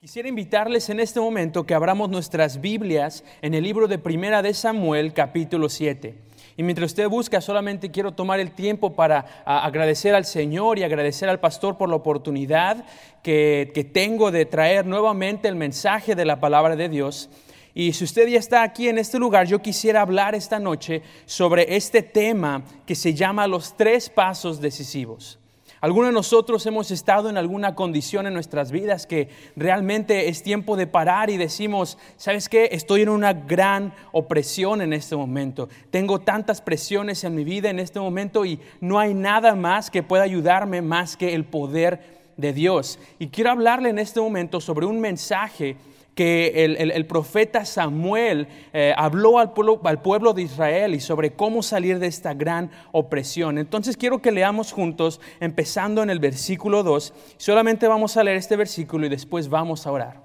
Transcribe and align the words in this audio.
Quisiera 0.00 0.30
invitarles 0.30 0.88
en 0.88 0.98
este 0.98 1.20
momento 1.20 1.66
que 1.66 1.74
abramos 1.74 2.08
nuestras 2.08 2.62
Biblias 2.62 3.22
en 3.42 3.52
el 3.52 3.64
libro 3.64 3.86
de 3.86 3.98
Primera 3.98 4.40
de 4.40 4.54
Samuel, 4.54 5.12
capítulo 5.12 5.68
7. 5.68 6.14
Y 6.56 6.62
mientras 6.62 6.92
usted 6.92 7.06
busca, 7.06 7.42
solamente 7.42 7.90
quiero 7.90 8.12
tomar 8.12 8.40
el 8.40 8.52
tiempo 8.52 8.94
para 8.94 9.42
agradecer 9.44 10.14
al 10.14 10.24
Señor 10.24 10.78
y 10.78 10.84
agradecer 10.84 11.28
al 11.28 11.38
pastor 11.38 11.76
por 11.76 11.90
la 11.90 11.96
oportunidad 11.96 12.86
que, 13.22 13.72
que 13.74 13.84
tengo 13.84 14.30
de 14.30 14.46
traer 14.46 14.86
nuevamente 14.86 15.48
el 15.48 15.56
mensaje 15.56 16.14
de 16.14 16.24
la 16.24 16.40
palabra 16.40 16.76
de 16.76 16.88
Dios. 16.88 17.28
Y 17.74 17.92
si 17.92 18.04
usted 18.04 18.26
ya 18.26 18.38
está 18.38 18.62
aquí 18.62 18.88
en 18.88 18.96
este 18.96 19.18
lugar, 19.18 19.48
yo 19.48 19.60
quisiera 19.60 20.00
hablar 20.00 20.34
esta 20.34 20.58
noche 20.58 21.02
sobre 21.26 21.76
este 21.76 22.00
tema 22.00 22.62
que 22.86 22.94
se 22.94 23.12
llama 23.12 23.46
los 23.46 23.76
tres 23.76 24.08
pasos 24.08 24.62
decisivos. 24.62 25.39
Algunos 25.80 26.10
de 26.10 26.12
nosotros 26.12 26.66
hemos 26.66 26.90
estado 26.90 27.30
en 27.30 27.38
alguna 27.38 27.74
condición 27.74 28.26
en 28.26 28.34
nuestras 28.34 28.70
vidas 28.70 29.06
que 29.06 29.30
realmente 29.56 30.28
es 30.28 30.42
tiempo 30.42 30.76
de 30.76 30.86
parar 30.86 31.30
y 31.30 31.38
decimos, 31.38 31.96
¿sabes 32.18 32.50
qué? 32.50 32.68
Estoy 32.72 33.00
en 33.00 33.08
una 33.08 33.32
gran 33.32 33.94
opresión 34.12 34.82
en 34.82 34.92
este 34.92 35.16
momento. 35.16 35.70
Tengo 35.90 36.20
tantas 36.20 36.60
presiones 36.60 37.24
en 37.24 37.34
mi 37.34 37.44
vida 37.44 37.70
en 37.70 37.78
este 37.78 37.98
momento 37.98 38.44
y 38.44 38.60
no 38.82 38.98
hay 38.98 39.14
nada 39.14 39.54
más 39.54 39.90
que 39.90 40.02
pueda 40.02 40.22
ayudarme 40.22 40.82
más 40.82 41.16
que 41.16 41.34
el 41.34 41.46
poder 41.46 42.19
de 42.40 42.52
Dios. 42.52 42.98
Y 43.18 43.28
quiero 43.28 43.50
hablarle 43.50 43.90
en 43.90 43.98
este 43.98 44.20
momento 44.20 44.60
sobre 44.60 44.86
un 44.86 45.00
mensaje 45.00 45.76
que 46.14 46.64
el, 46.64 47.06
profeta 47.06 47.64
Samuel 47.64 48.46
eh, 48.72 48.92
habló 48.96 49.38
al 49.38 49.52
pueblo, 49.52 49.80
al 49.84 50.02
pueblo 50.02 50.34
de 50.34 50.42
Israel 50.42 50.94
y 50.94 51.00
sobre 51.00 51.32
cómo 51.32 51.62
salir 51.62 51.98
de 51.98 52.08
esta 52.08 52.34
gran 52.34 52.70
opresión. 52.92 53.58
Entonces 53.58 53.96
quiero 53.96 54.20
que 54.20 54.32
leamos 54.32 54.72
juntos, 54.72 55.20
empezando 55.40 56.02
en 56.02 56.10
el 56.10 56.18
versículo 56.18 56.82
2. 56.82 57.14
Solamente 57.36 57.88
vamos 57.88 58.16
a 58.16 58.24
leer 58.24 58.36
este 58.36 58.56
versículo 58.56 59.06
y 59.06 59.08
después 59.08 59.48
vamos 59.48 59.86
a 59.86 59.92
orar. 59.92 60.20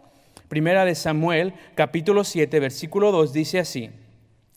Primera 0.49 0.85
de 0.85 0.95
Samuel, 0.95 1.53
capítulo 1.75 2.23
7, 2.23 2.59
versículo 2.59 3.11
2 3.11 3.31
dice 3.31 3.59
así. 3.59 3.89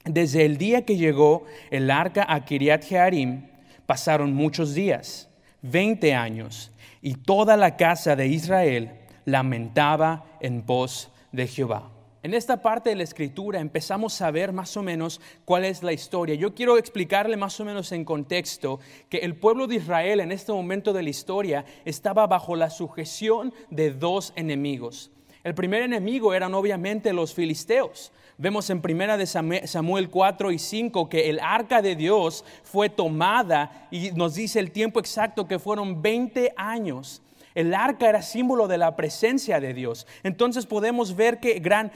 Desde 0.05 0.45
el 0.45 0.57
día 0.57 0.85
que 0.85 0.97
llegó 0.97 1.45
el 1.71 1.91
arca 1.91 2.27
a 2.29 2.45
Kiriat 2.45 2.85
Jearim, 2.85 3.47
pasaron 3.87 4.35
muchos 4.35 4.75
días, 4.75 5.29
20 5.63 6.15
años, 6.15 6.73
y 7.03 7.15
toda 7.15 7.57
la 7.57 7.77
casa 7.77 8.17
de 8.17 8.27
Israel 8.27 9.01
lamentaba 9.25 10.25
en 10.41 10.63
pos 10.63 11.11
de 11.33 11.47
Jehová. 11.47 11.91
En 12.23 12.35
esta 12.35 12.63
parte 12.63 12.91
de 12.91 12.97
la 12.97 13.05
escritura 13.05 13.61
empezamos 13.61 14.21
a 14.21 14.31
ver 14.33 14.53
más 14.53 14.77
o 14.77 14.83
menos 14.83 15.21
cuál 15.45 15.65
es 15.65 15.85
la 15.85 15.93
historia. 15.93 16.35
Yo 16.35 16.53
quiero 16.53 16.77
explicarle 16.77 17.37
más 17.37 17.61
o 17.61 17.65
menos 17.65 17.93
en 17.93 18.05
contexto 18.05 18.81
que 19.09 19.19
el 19.19 19.37
pueblo 19.37 19.69
de 19.69 19.77
Israel 19.77 20.21
en 20.21 20.33
este 20.33 20.53
momento 20.53 20.93
de 20.93 21.05
la 21.05 21.11
historia 21.11 21.65
estaba 21.85 22.27
bajo 22.27 22.57
la 22.57 22.71
sujeción 22.71 23.55
de 23.71 23.93
dos 23.93 24.33
enemigos. 24.35 25.13
El 25.45 25.55
primer 25.55 25.83
enemigo 25.83 26.35
eran 26.35 26.55
obviamente 26.55 27.13
los 27.13 27.35
filisteos. 27.35 28.13
Vemos 28.37 28.71
en 28.71 28.81
primera 28.81 29.17
de 29.17 29.27
Samuel 29.27 30.11
4 30.11 30.53
y 30.53 30.59
5 30.59 31.09
que 31.09 31.29
el 31.29 31.41
arca 31.41 31.83
de 31.83 31.97
Dios 31.97 32.45
fue 32.63 32.89
tomada 32.89 33.89
y 33.91 34.13
nos 34.13 34.35
dice 34.35 34.61
el 34.61 34.71
tiempo 34.71 35.01
exacto 35.01 35.49
que 35.49 35.59
fueron 35.59 36.03
20 36.03 36.55
años 36.57 37.23
el 37.59 37.75
arca 37.75 38.09
era 38.09 38.23
símbolo 38.23 38.69
de 38.69 38.79
la 38.79 38.95
presencia 38.95 39.59
de 39.59 39.75
Dios. 39.75 40.07
Entonces 40.23 40.65
podemos 40.65 41.17
ver 41.17 41.41
que 41.41 41.59
gran 41.59 41.91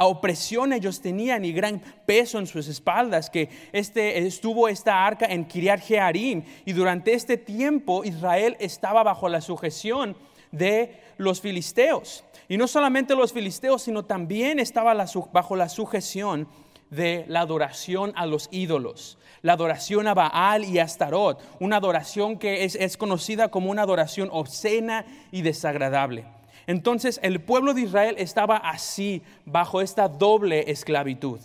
opresión 0.00 0.72
ellos 0.72 1.00
tenían 1.00 1.44
y 1.44 1.52
gran 1.52 1.80
peso 2.04 2.40
en 2.40 2.48
sus 2.48 2.66
espaldas, 2.66 3.30
que 3.30 3.48
este, 3.70 4.26
estuvo 4.26 4.66
esta 4.66 5.06
arca 5.06 5.26
en 5.26 5.44
Kiriat 5.44 5.82
Jearim 5.82 6.42
y 6.64 6.72
durante 6.72 7.12
este 7.12 7.36
tiempo 7.36 8.02
Israel 8.02 8.56
estaba 8.58 9.04
bajo 9.04 9.28
la 9.28 9.40
sujeción 9.40 10.16
de 10.50 11.00
los 11.16 11.40
filisteos. 11.40 12.23
Y 12.48 12.56
no 12.56 12.68
solamente 12.68 13.14
los 13.14 13.32
filisteos, 13.32 13.82
sino 13.82 14.04
también 14.04 14.58
estaba 14.58 14.94
bajo 15.32 15.56
la 15.56 15.68
sujeción 15.68 16.48
de 16.90 17.24
la 17.28 17.40
adoración 17.40 18.12
a 18.16 18.26
los 18.26 18.48
ídolos, 18.52 19.18
la 19.42 19.54
adoración 19.54 20.06
a 20.06 20.14
Baal 20.14 20.64
y 20.64 20.78
a 20.78 20.84
Astarot, 20.84 21.40
una 21.60 21.76
adoración 21.76 22.38
que 22.38 22.64
es, 22.64 22.74
es 22.76 22.96
conocida 22.96 23.48
como 23.48 23.70
una 23.70 23.82
adoración 23.82 24.28
obscena 24.32 25.04
y 25.32 25.42
desagradable. 25.42 26.26
Entonces 26.66 27.20
el 27.22 27.40
pueblo 27.40 27.74
de 27.74 27.82
Israel 27.82 28.16
estaba 28.18 28.56
así, 28.56 29.22
bajo 29.44 29.80
esta 29.80 30.08
doble 30.08 30.70
esclavitud, 30.70 31.40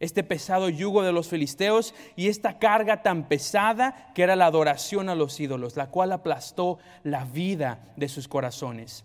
este 0.00 0.24
pesado 0.24 0.68
yugo 0.68 1.02
de 1.02 1.12
los 1.12 1.28
filisteos 1.28 1.94
y 2.16 2.28
esta 2.28 2.58
carga 2.58 3.02
tan 3.02 3.28
pesada 3.28 4.12
que 4.14 4.22
era 4.22 4.36
la 4.36 4.46
adoración 4.46 5.08
a 5.08 5.14
los 5.14 5.38
ídolos, 5.40 5.76
la 5.76 5.90
cual 5.90 6.12
aplastó 6.12 6.78
la 7.02 7.24
vida 7.24 7.80
de 7.96 8.08
sus 8.08 8.28
corazones. 8.28 9.04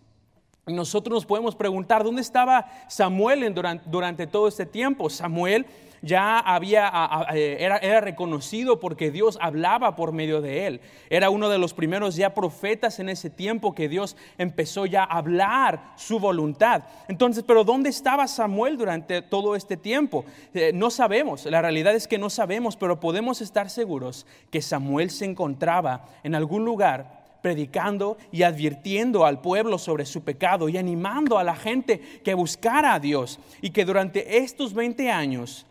Nosotros 0.67 1.13
nos 1.13 1.25
podemos 1.25 1.55
preguntar, 1.55 2.03
¿dónde 2.03 2.22
estaba 2.22 2.69
Samuel 2.88 3.53
durante, 3.53 3.89
durante 3.89 4.28
todo 4.28 4.47
este 4.47 4.66
tiempo? 4.66 5.09
Samuel 5.09 5.66
ya 6.01 6.39
había, 6.39 6.91
eh, 7.33 7.57
era, 7.59 7.78
era, 7.78 8.01
reconocido 8.01 8.79
porque 8.79 9.11
Dios 9.11 9.38
hablaba 9.41 9.95
por 9.95 10.11
medio 10.11 10.41
de 10.41 10.67
él. 10.67 10.81
Era 11.09 11.29
uno 11.29 11.50
de 11.50 11.57
los 11.57 11.73
primeros 11.73 12.16
ya 12.16 12.33
profetas 12.33 13.00
en 13.00 13.09
ese 13.09 13.29
tiempo 13.29 13.73
que 13.73 13.89
Dios 13.89 14.16
empezó 14.38 14.85
ya 14.85 15.03
a 15.03 15.17
hablar 15.17 15.94
su 15.95 16.19
voluntad. 16.19 16.83
Entonces, 17.07 17.44
pero 17.47 17.63
¿dónde 17.63 17.89
estaba 17.89 18.27
Samuel 18.27 18.77
durante 18.77 19.22
todo 19.22 19.56
este 19.56 19.77
tiempo? 19.77 20.25
Eh, 20.53 20.72
no 20.73 20.89
sabemos, 20.89 21.45
la 21.45 21.61
realidad 21.61 21.95
es 21.95 22.07
que 22.07 22.17
no 22.17 22.29
sabemos, 22.29 22.75
pero 22.75 23.00
podemos 23.00 23.41
estar 23.41 23.69
seguros 23.69 24.25
que 24.51 24.61
Samuel 24.61 25.09
se 25.09 25.25
encontraba 25.25 26.06
en 26.23 26.35
algún 26.35 26.66
lugar 26.66 27.16
predicando 27.47 28.17
y 28.29 28.43
advirtiendo 28.43 29.25
al 29.25 29.39
pueblo 29.39 29.77
sobre 29.77 30.05
su 30.05 30.21
pecado 30.21 30.67
y 30.67 30.75
animando 30.75 31.37
a 31.37 31.45
la 31.45 31.55
gente 31.55 32.01
que 32.21 32.33
buscara 32.33 32.93
a 32.93 32.99
Dios 32.99 33.39
y 33.61 33.69
que 33.69 33.85
durante 33.85 34.39
estos 34.39 34.73
20 34.73 35.09
años 35.09 35.65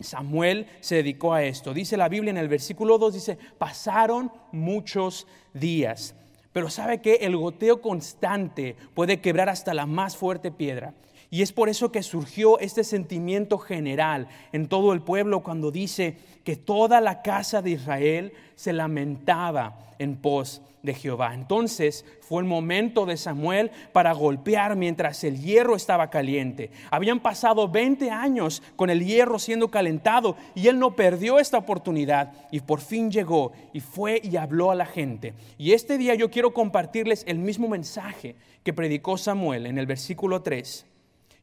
Samuel 0.00 0.66
se 0.80 0.96
dedicó 0.96 1.32
a 1.32 1.44
esto. 1.44 1.72
Dice 1.72 1.96
la 1.96 2.08
Biblia 2.08 2.32
en 2.32 2.38
el 2.38 2.48
versículo 2.48 2.98
2, 2.98 3.14
dice, 3.14 3.38
pasaron 3.56 4.32
muchos 4.50 5.28
días. 5.54 6.16
Pero 6.52 6.68
sabe 6.68 7.00
que 7.00 7.14
el 7.20 7.36
goteo 7.36 7.80
constante 7.80 8.74
puede 8.94 9.20
quebrar 9.20 9.48
hasta 9.48 9.74
la 9.74 9.86
más 9.86 10.16
fuerte 10.16 10.50
piedra. 10.50 10.94
Y 11.30 11.42
es 11.42 11.52
por 11.52 11.68
eso 11.68 11.92
que 11.92 12.02
surgió 12.02 12.58
este 12.58 12.82
sentimiento 12.82 13.58
general 13.58 14.26
en 14.50 14.66
todo 14.66 14.92
el 14.92 15.02
pueblo 15.02 15.44
cuando 15.44 15.70
dice 15.70 16.16
que 16.42 16.56
toda 16.56 17.00
la 17.00 17.22
casa 17.22 17.62
de 17.62 17.70
Israel 17.70 18.32
se 18.56 18.72
lamentaba 18.72 19.94
en 20.00 20.16
pos 20.16 20.62
de 20.82 20.94
Jehová. 20.94 21.34
Entonces 21.34 22.04
fue 22.20 22.42
el 22.42 22.48
momento 22.48 23.06
de 23.06 23.16
Samuel 23.16 23.70
para 23.92 24.12
golpear 24.12 24.76
mientras 24.76 25.24
el 25.24 25.40
hierro 25.40 25.76
estaba 25.76 26.10
caliente. 26.10 26.70
Habían 26.90 27.20
pasado 27.20 27.68
20 27.68 28.10
años 28.10 28.62
con 28.76 28.90
el 28.90 29.04
hierro 29.04 29.38
siendo 29.38 29.70
calentado 29.70 30.36
y 30.54 30.68
él 30.68 30.78
no 30.78 30.96
perdió 30.96 31.38
esta 31.38 31.58
oportunidad 31.58 32.32
y 32.50 32.60
por 32.60 32.80
fin 32.80 33.10
llegó 33.10 33.52
y 33.72 33.80
fue 33.80 34.20
y 34.22 34.36
habló 34.36 34.70
a 34.70 34.74
la 34.74 34.86
gente. 34.86 35.34
Y 35.58 35.72
este 35.72 35.98
día 35.98 36.14
yo 36.14 36.30
quiero 36.30 36.52
compartirles 36.52 37.24
el 37.26 37.38
mismo 37.38 37.68
mensaje 37.68 38.36
que 38.62 38.72
predicó 38.72 39.16
Samuel 39.16 39.66
en 39.66 39.78
el 39.78 39.86
versículo 39.86 40.42
3 40.42 40.86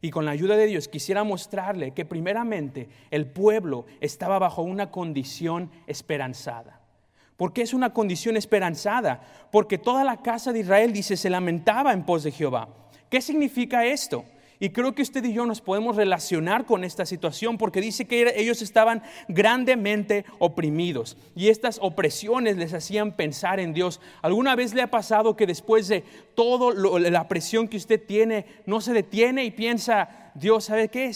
y 0.01 0.11
con 0.11 0.25
la 0.25 0.31
ayuda 0.31 0.55
de 0.55 0.67
Dios 0.67 0.87
quisiera 0.87 1.23
mostrarle 1.23 1.91
que 1.91 2.05
primeramente 2.05 2.87
el 3.09 3.25
pueblo 3.25 3.85
estaba 3.99 4.37
bajo 4.39 4.61
una 4.61 4.91
condición 4.91 5.71
esperanzada. 5.87 6.76
¿Por 7.37 7.53
qué 7.53 7.61
es 7.61 7.73
una 7.73 7.93
condición 7.93 8.35
esperanzada? 8.35 9.21
Porque 9.51 9.77
toda 9.77 10.03
la 10.03 10.23
casa 10.23 10.51
de 10.51 10.59
Israel, 10.61 10.91
dice, 10.91 11.15
se 11.15 11.29
lamentaba 11.29 11.93
en 11.93 12.03
pos 12.03 12.23
de 12.23 12.31
Jehová. 12.31 12.67
¿Qué 13.09 13.21
significa 13.21 13.85
esto? 13.85 14.25
Y 14.59 14.69
creo 14.69 14.95
que 14.95 15.03
usted 15.03 15.23
y 15.23 15.33
yo 15.33 15.45
nos 15.45 15.61
podemos 15.61 15.95
relacionar 15.95 16.65
con 16.65 16.83
esta 16.83 17.05
situación 17.05 17.59
porque 17.59 17.79
dice 17.79 18.05
que 18.05 18.33
ellos 18.37 18.63
estaban 18.63 19.03
grandemente 19.27 20.25
oprimidos 20.39 21.15
y 21.35 21.49
estas 21.49 21.77
opresiones 21.79 22.57
les 22.57 22.73
hacían 22.73 23.11
pensar 23.11 23.59
en 23.59 23.73
Dios. 23.73 24.01
¿Alguna 24.23 24.55
vez 24.55 24.73
le 24.73 24.81
ha 24.81 24.89
pasado 24.89 25.35
que 25.35 25.45
después 25.45 25.87
de 25.87 26.03
toda 26.33 26.73
la 26.73 27.27
presión 27.27 27.67
que 27.67 27.77
usted 27.77 28.03
tiene 28.03 28.47
no 28.65 28.81
se 28.81 28.93
detiene 28.93 29.45
y 29.45 29.51
piensa, 29.51 30.31
Dios, 30.33 30.65
¿sabe 30.65 30.89
qué? 30.89 31.11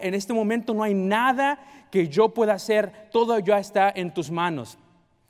En 0.00 0.14
este 0.14 0.32
momento 0.32 0.72
no 0.72 0.82
hay 0.82 0.94
nada 0.94 1.58
que 1.90 2.08
yo 2.08 2.30
pueda 2.30 2.54
hacer, 2.54 3.10
todo 3.12 3.38
ya 3.40 3.58
está 3.58 3.92
en 3.94 4.14
tus 4.14 4.30
manos. 4.30 4.78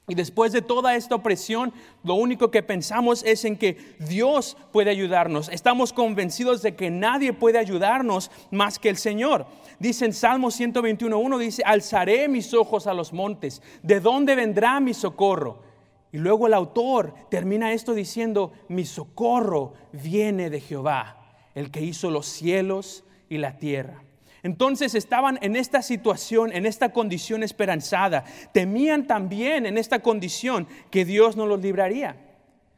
Y 0.09 0.15
después 0.15 0.53
de 0.53 0.63
toda 0.63 0.95
esta 0.95 1.17
opresión, 1.17 1.73
lo 2.05 2.15
único 2.15 2.53
que 2.53 2.63
pensamos 2.63 3.25
es 3.25 3.45
en 3.45 3.57
que 3.57 3.77
Dios 3.99 4.57
puede 4.73 4.91
ayudarnos. 4.91 5.49
Estamos 5.49 5.93
convencidos 5.93 6.63
de 6.63 6.77
que 6.77 6.91
nadie 6.91 7.33
puede 7.33 7.59
ayudarnos 7.59 8.31
más 8.53 8.79
que 8.79 8.89
el 8.89 8.99
Señor. 8.99 9.47
Dice 9.81 10.05
en 10.05 10.13
Salmo 10.13 10.49
121.1, 10.49 11.39
dice, 11.39 11.63
alzaré 11.67 12.29
mis 12.29 12.55
ojos 12.55 12.87
a 12.87 12.95
los 12.95 13.13
montes. 13.13 13.61
¿De 13.83 13.99
dónde 13.99 14.37
vendrá 14.37 14.79
mi 14.79 14.95
socorro? 14.95 15.65
Y 16.13 16.19
luego 16.19 16.47
el 16.47 16.55
autor 16.55 17.13
termina 17.29 17.73
esto 17.73 17.93
diciendo, 17.93 18.53
mi 18.69 18.85
socorro 18.85 19.75
viene 19.93 20.51
de 20.51 20.61
Jehová, 20.61 21.35
el 21.57 21.73
que 21.73 21.83
hizo 21.83 22.13
los 22.13 22.27
cielos 22.27 23.03
y 23.29 23.39
la 23.39 23.59
tierra. 23.59 24.06
Entonces 24.47 24.95
estaban 24.95 25.41
en 25.43 25.57
esta 25.57 25.83
situación, 25.83 26.53
en 26.53 26.67
esta 26.67 26.93
condición 26.93 27.43
esperanzada. 27.43 28.23
Temían 28.53 29.09
también 29.09 29.67
en 29.67 29.77
esta 29.77 29.99
condición 29.99 30.69
que 30.93 31.05
Dios 31.05 31.37
no 31.37 31.47
los 31.47 31.61
libraría. 31.61 32.15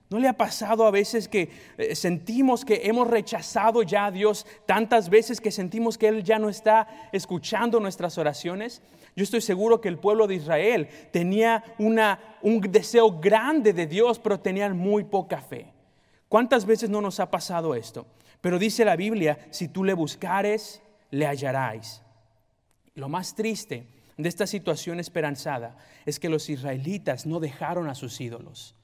¿No 0.09 0.19
le 0.19 0.29
ha 0.29 0.33
pasado 0.33 0.87
a 0.87 0.91
veces 0.91 1.29
que 1.29 1.51
eh, 1.77 1.95
sentimos 1.95 2.65
que 2.65 2.81
hemos 2.85 3.07
rechazado 3.07 3.83
ya 3.83 4.07
a 4.07 4.11
Dios 4.11 4.47
tantas 4.65 5.11
veces 5.11 5.43
que 5.43 5.51
sentimos 5.51 5.99
que 5.99 6.09
Él 6.09 6.25
ya 6.25 6.39
no 6.39 6.49
está 6.49 6.89
escuchando 7.13 7.81
nuestras 7.81 8.17
oraciones? 8.17 8.81
Yo 9.15 9.23
estoy 9.23 9.43
seguro 9.43 9.83
que 9.83 9.89
el 9.89 9.99
pueblo 9.99 10.27
de 10.27 10.37
Israel 10.37 10.89
tenía 11.11 11.63
un 11.77 12.63
deseo 12.63 13.21
grande 13.21 13.75
de 13.75 13.87
Dios, 13.87 14.19
pero 14.19 14.41
tenían 14.41 14.75
muy 14.75 15.05
poca 15.05 15.43
fe. 15.43 15.71
¿Cuántas 16.31 16.65
veces 16.65 16.89
no 16.89 17.03
nos 17.03 17.21
ha 17.21 17.31
pasado 17.31 17.75
esto? 17.75 18.07
Pero 18.41 18.59
dice 18.59 18.87
la 18.87 18.97
Biblia, 18.97 19.39
si 19.51 19.69
tú 19.69 19.85
le 19.85 19.93
buscares, 19.93 20.81
le 21.11 21.27
hallarás. 21.27 22.03
Lo 22.95 23.09
más 23.09 23.35
triste 23.35 23.87
de 24.17 24.29
esta 24.29 24.47
situación 24.47 25.01
esperanzada 25.01 25.77
es 26.05 26.19
que 26.19 26.29
los 26.29 26.49
israelitas 26.51 27.27
no 27.27 27.41
dejaron 27.41 27.89
a 27.89 27.95
sus 27.95 28.21
ídolos. 28.21 28.75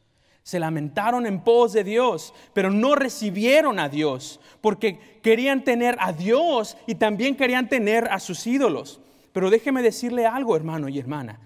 Se 0.42 0.60
lamentaron 0.60 1.26
en 1.26 1.40
pos 1.40 1.72
de 1.72 1.84
Dios, 1.84 2.34
pero 2.52 2.70
no 2.70 2.94
recibieron 2.94 3.78
a 3.78 3.88
Dios, 3.88 4.40
porque 4.60 5.20
querían 5.22 5.64
tener 5.64 5.96
a 5.98 6.12
Dios 6.12 6.76
y 6.86 6.96
también 6.96 7.34
querían 7.34 7.68
tener 7.68 8.08
a 8.10 8.20
sus 8.20 8.46
ídolos. 8.46 9.00
Pero 9.32 9.50
déjeme 9.50 9.82
decirle 9.82 10.26
algo, 10.26 10.54
hermano 10.54 10.88
y 10.88 10.98
hermana. 10.98 11.40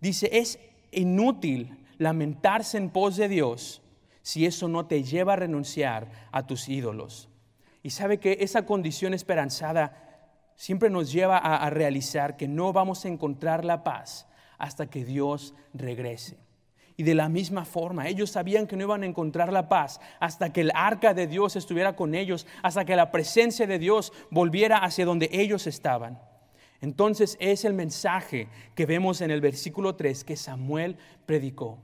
Dice, 0.00 0.30
es 0.32 0.58
inútil 0.92 1.76
lamentarse 1.98 2.78
en 2.78 2.90
pos 2.90 3.16
de 3.16 3.28
Dios 3.28 3.82
si 4.22 4.46
eso 4.46 4.68
no 4.68 4.86
te 4.86 5.02
lleva 5.02 5.32
a 5.32 5.36
renunciar 5.36 6.10
a 6.30 6.46
tus 6.46 6.68
ídolos. 6.68 7.29
Y 7.82 7.90
sabe 7.90 8.18
que 8.18 8.38
esa 8.40 8.66
condición 8.66 9.14
esperanzada 9.14 10.10
siempre 10.54 10.90
nos 10.90 11.10
lleva 11.10 11.38
a, 11.38 11.70
realizar 11.70 12.36
que 12.36 12.46
no 12.46 12.72
vamos 12.72 13.04
a 13.04 13.08
encontrar 13.08 13.64
la 13.64 13.82
paz 13.82 14.26
hasta 14.58 14.90
que 14.90 15.04
Dios 15.04 15.54
regrese. 15.72 16.36
Y 16.98 17.02
de 17.02 17.14
la 17.14 17.30
misma 17.30 17.64
forma, 17.64 18.08
ellos 18.08 18.30
sabían 18.30 18.66
que 18.66 18.76
no 18.76 18.84
iban 18.84 19.02
a 19.02 19.06
encontrar 19.06 19.54
la 19.54 19.70
paz 19.70 20.00
hasta 20.20 20.52
que 20.52 20.60
el 20.60 20.70
arca 20.74 21.14
de 21.14 21.26
Dios 21.26 21.56
estuviera 21.56 21.96
con 21.96 22.14
ellos, 22.14 22.46
hasta 22.62 22.84
que 22.84 22.94
la 22.94 23.10
presencia 23.10 23.66
de 23.66 23.78
Dios 23.78 24.12
volviera 24.30 24.76
hacia 24.76 25.06
donde 25.06 25.30
ellos 25.32 25.66
estaban. 25.66 26.20
Entonces 26.82 27.38
es 27.40 27.64
el 27.64 27.72
mensaje 27.72 28.48
que 28.74 28.84
vemos 28.84 29.22
en 29.22 29.30
el 29.30 29.40
versículo 29.40 29.96
3 29.96 30.24
que 30.24 30.36
Samuel 30.36 30.98
predicó. 31.24 31.78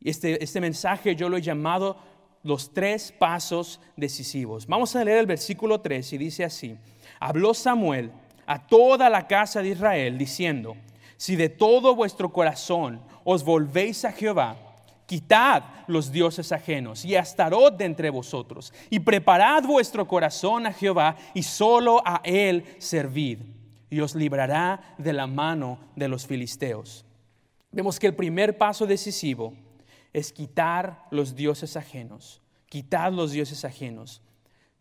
Este, 0.00 0.42
este 0.42 0.60
mensaje 0.60 1.16
yo 1.16 1.28
lo 1.28 1.36
he 1.36 1.42
llamado 1.42 1.96
los 2.42 2.72
tres 2.72 3.12
pasos 3.12 3.80
decisivos. 3.96 4.66
Vamos 4.66 4.94
a 4.96 5.04
leer 5.04 5.18
el 5.18 5.26
versículo 5.26 5.80
3 5.80 6.12
y 6.14 6.18
dice 6.18 6.44
así, 6.44 6.76
habló 7.18 7.54
Samuel 7.54 8.12
a 8.46 8.66
toda 8.66 9.10
la 9.10 9.26
casa 9.26 9.62
de 9.62 9.70
Israel 9.70 10.18
diciendo, 10.18 10.76
si 11.16 11.36
de 11.36 11.48
todo 11.48 11.94
vuestro 11.94 12.32
corazón 12.32 13.00
os 13.24 13.44
volvéis 13.44 14.04
a 14.04 14.12
Jehová, 14.12 14.56
quitad 15.06 15.64
los 15.86 16.10
dioses 16.10 16.50
ajenos 16.52 17.04
y 17.04 17.16
Astarot 17.16 17.76
de 17.76 17.84
entre 17.84 18.10
vosotros, 18.10 18.72
y 18.88 19.00
preparad 19.00 19.64
vuestro 19.64 20.06
corazón 20.08 20.66
a 20.66 20.72
Jehová, 20.72 21.16
y 21.34 21.42
solo 21.42 22.00
a 22.06 22.20
él 22.24 22.64
servid, 22.78 23.40
y 23.90 24.00
os 24.00 24.14
librará 24.14 24.94
de 24.98 25.12
la 25.12 25.26
mano 25.26 25.78
de 25.94 26.08
los 26.08 26.26
filisteos. 26.26 27.04
Vemos 27.72 27.98
que 27.98 28.06
el 28.06 28.14
primer 28.14 28.56
paso 28.56 28.86
decisivo 28.86 29.52
es 30.12 30.32
quitar 30.32 31.06
los 31.10 31.34
dioses 31.34 31.76
ajenos, 31.76 32.40
quitad 32.66 33.12
los 33.12 33.32
dioses 33.32 33.64
ajenos. 33.64 34.22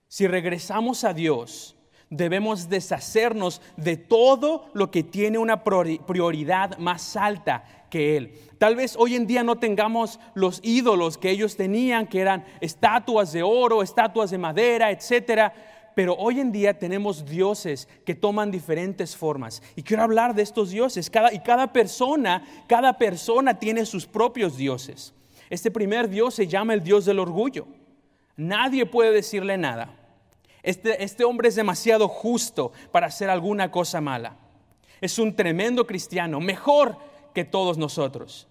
Si 0.07 0.27
regresamos 0.27 1.03
a 1.03 1.13
Dios, 1.13 1.75
debemos 2.09 2.69
deshacernos 2.69 3.61
de 3.77 3.97
todo 3.97 4.65
lo 4.73 4.89
que 4.89 5.03
tiene 5.03 5.37
una 5.37 5.63
prioridad 5.63 6.77
más 6.77 7.15
alta 7.15 7.63
que 7.89 8.17
Él. 8.17 8.33
Tal 8.57 8.75
vez 8.75 8.95
hoy 8.97 9.15
en 9.15 9.27
día 9.27 9.43
no 9.43 9.57
tengamos 9.57 10.19
los 10.33 10.59
ídolos 10.63 11.17
que 11.17 11.29
ellos 11.29 11.55
tenían, 11.55 12.07
que 12.07 12.19
eran 12.19 12.45
estatuas 12.59 13.31
de 13.31 13.43
oro, 13.43 13.83
estatuas 13.83 14.31
de 14.31 14.37
madera, 14.37 14.91
etcétera. 14.91 15.53
Pero 15.95 16.15
hoy 16.15 16.39
en 16.39 16.51
día 16.51 16.77
tenemos 16.77 17.25
dioses 17.25 17.87
que 18.05 18.15
toman 18.15 18.51
diferentes 18.51 19.15
formas. 19.15 19.61
Y 19.75 19.83
quiero 19.83 20.03
hablar 20.03 20.33
de 20.33 20.43
estos 20.43 20.69
dioses. 20.69 21.09
Cada, 21.09 21.33
y 21.33 21.39
cada 21.39 21.73
persona, 21.73 22.43
cada 22.67 22.97
persona 22.97 23.59
tiene 23.59 23.85
sus 23.85 24.05
propios 24.05 24.55
dioses. 24.57 25.13
Este 25.49 25.71
primer 25.71 26.09
dios 26.09 26.35
se 26.35 26.47
llama 26.47 26.73
el 26.73 26.83
dios 26.83 27.05
del 27.05 27.19
orgullo. 27.19 27.67
Nadie 28.35 28.85
puede 28.85 29.11
decirle 29.11 29.57
nada. 29.57 29.95
Este, 30.61 31.03
este, 31.03 31.23
hombre 31.23 31.49
es 31.49 31.55
demasiado 31.55 32.07
justo 32.07 32.71
para 32.91 33.07
hacer 33.07 33.29
alguna 33.29 33.71
cosa 33.71 34.01
mala. 34.01 34.35
Es 35.01 35.17
un 35.17 35.35
tremendo 35.35 35.87
cristiano, 35.87 36.39
mejor 36.39 36.97
que 37.33 37.45
todos 37.45 37.77
nosotros. 37.77 38.47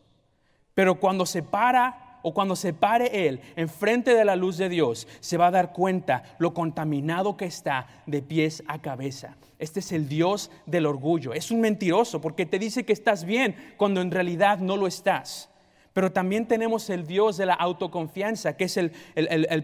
Pero 0.74 0.98
cuando 0.98 1.26
se 1.26 1.42
para 1.42 2.20
o 2.22 2.34
cuando 2.34 2.56
se 2.56 2.72
pare 2.72 3.28
él 3.28 3.40
enfrente 3.56 4.14
de 4.14 4.24
la 4.24 4.36
luz 4.36 4.56
de 4.56 4.68
Dios, 4.68 5.06
se 5.20 5.36
va 5.36 5.48
a 5.48 5.52
dar 5.52 5.72
cuenta 5.72 6.24
lo 6.38 6.54
contaminado 6.54 7.36
que 7.36 7.44
está 7.44 7.86
de 8.06 8.22
pies 8.22 8.62
a 8.66 8.80
cabeza. 8.80 9.36
Este 9.58 9.80
es 9.80 9.92
el 9.92 10.08
Dios 10.08 10.50
del 10.66 10.86
orgullo. 10.86 11.32
Es 11.32 11.50
un 11.50 11.60
mentiroso 11.60 12.20
porque 12.20 12.46
te 12.46 12.58
dice 12.58 12.84
que 12.84 12.92
estás 12.92 13.24
bien 13.24 13.54
cuando 13.76 14.00
en 14.00 14.10
realidad 14.10 14.58
no 14.58 14.76
lo 14.76 14.86
estás. 14.86 15.50
Pero 15.98 16.12
también 16.12 16.46
tenemos 16.46 16.90
el 16.90 17.08
Dios 17.08 17.36
de 17.38 17.46
la 17.46 17.54
autoconfianza, 17.54 18.56
que 18.56 18.66
es 18.66 18.76
el, 18.76 18.92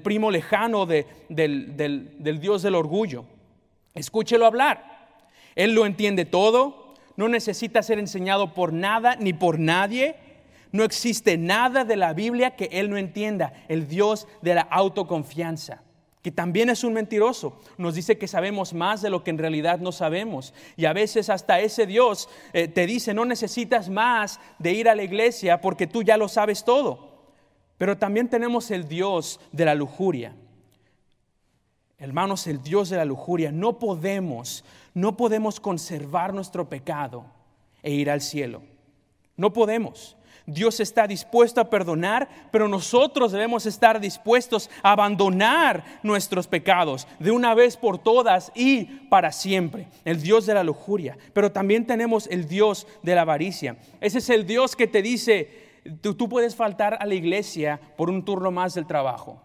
primo 0.02 0.32
lejano 0.32 0.84
del, 0.84 1.14
del 1.28 2.40
Dios 2.40 2.62
del 2.62 2.74
orgullo. 2.74 3.24
Escúchelo 3.94 4.44
hablar. 4.44 5.20
Él 5.54 5.76
lo 5.76 5.86
entiende 5.86 6.24
todo, 6.24 6.92
no 7.16 7.28
necesita 7.28 7.84
ser 7.84 8.00
enseñado 8.00 8.52
por 8.52 8.72
nada 8.72 9.14
ni 9.14 9.32
por 9.32 9.60
nadie. 9.60 10.16
No 10.72 10.82
existe 10.82 11.38
nada 11.38 11.84
de 11.84 11.94
la 11.94 12.14
Biblia 12.14 12.56
que 12.56 12.68
él 12.72 12.90
no 12.90 12.96
entienda, 12.96 13.52
el 13.68 13.86
Dios 13.86 14.26
de 14.42 14.56
la 14.56 14.62
autoconfianza 14.62 15.84
que 16.24 16.32
también 16.32 16.70
es 16.70 16.84
un 16.84 16.94
mentiroso. 16.94 17.60
Nos 17.76 17.96
dice 17.96 18.16
que 18.16 18.26
sabemos 18.26 18.72
más 18.72 19.02
de 19.02 19.10
lo 19.10 19.22
que 19.22 19.28
en 19.28 19.36
realidad 19.36 19.78
no 19.80 19.92
sabemos. 19.92 20.54
Y 20.74 20.86
a 20.86 20.94
veces 20.94 21.28
hasta 21.28 21.60
ese 21.60 21.84
Dios 21.84 22.30
eh, 22.54 22.66
te 22.66 22.86
dice, 22.86 23.12
no 23.12 23.26
necesitas 23.26 23.90
más 23.90 24.40
de 24.58 24.72
ir 24.72 24.88
a 24.88 24.94
la 24.94 25.02
iglesia 25.02 25.60
porque 25.60 25.86
tú 25.86 26.02
ya 26.02 26.16
lo 26.16 26.28
sabes 26.28 26.64
todo. 26.64 27.26
Pero 27.76 27.98
también 27.98 28.30
tenemos 28.30 28.70
el 28.70 28.88
Dios 28.88 29.38
de 29.52 29.66
la 29.66 29.74
lujuria. 29.74 30.34
Hermanos, 31.98 32.46
el 32.46 32.62
Dios 32.62 32.88
de 32.88 32.96
la 32.96 33.04
lujuria. 33.04 33.52
No 33.52 33.78
podemos, 33.78 34.64
no 34.94 35.18
podemos 35.18 35.60
conservar 35.60 36.32
nuestro 36.32 36.70
pecado 36.70 37.26
e 37.82 37.90
ir 37.92 38.08
al 38.08 38.22
cielo. 38.22 38.62
No 39.36 39.52
podemos. 39.52 40.16
Dios 40.46 40.78
está 40.80 41.06
dispuesto 41.06 41.60
a 41.60 41.70
perdonar, 41.70 42.28
pero 42.50 42.68
nosotros 42.68 43.32
debemos 43.32 43.64
estar 43.64 43.98
dispuestos 43.98 44.68
a 44.82 44.92
abandonar 44.92 45.84
nuestros 46.02 46.46
pecados 46.46 47.06
de 47.18 47.30
una 47.30 47.54
vez 47.54 47.76
por 47.78 47.98
todas 47.98 48.52
y 48.54 48.84
para 49.08 49.32
siempre. 49.32 49.88
El 50.04 50.20
Dios 50.20 50.44
de 50.44 50.54
la 50.54 50.64
lujuria, 50.64 51.16
pero 51.32 51.50
también 51.50 51.86
tenemos 51.86 52.26
el 52.26 52.46
Dios 52.46 52.86
de 53.02 53.14
la 53.14 53.22
avaricia. 53.22 53.76
Ese 54.00 54.18
es 54.18 54.28
el 54.28 54.46
Dios 54.46 54.76
que 54.76 54.86
te 54.86 55.00
dice, 55.00 55.48
tú, 56.02 56.28
puedes 56.28 56.54
faltar 56.54 56.98
a 57.00 57.06
la 57.06 57.14
iglesia 57.14 57.80
por 57.96 58.10
un 58.10 58.24
turno 58.24 58.50
más 58.50 58.74
del 58.74 58.86
trabajo. 58.86 59.40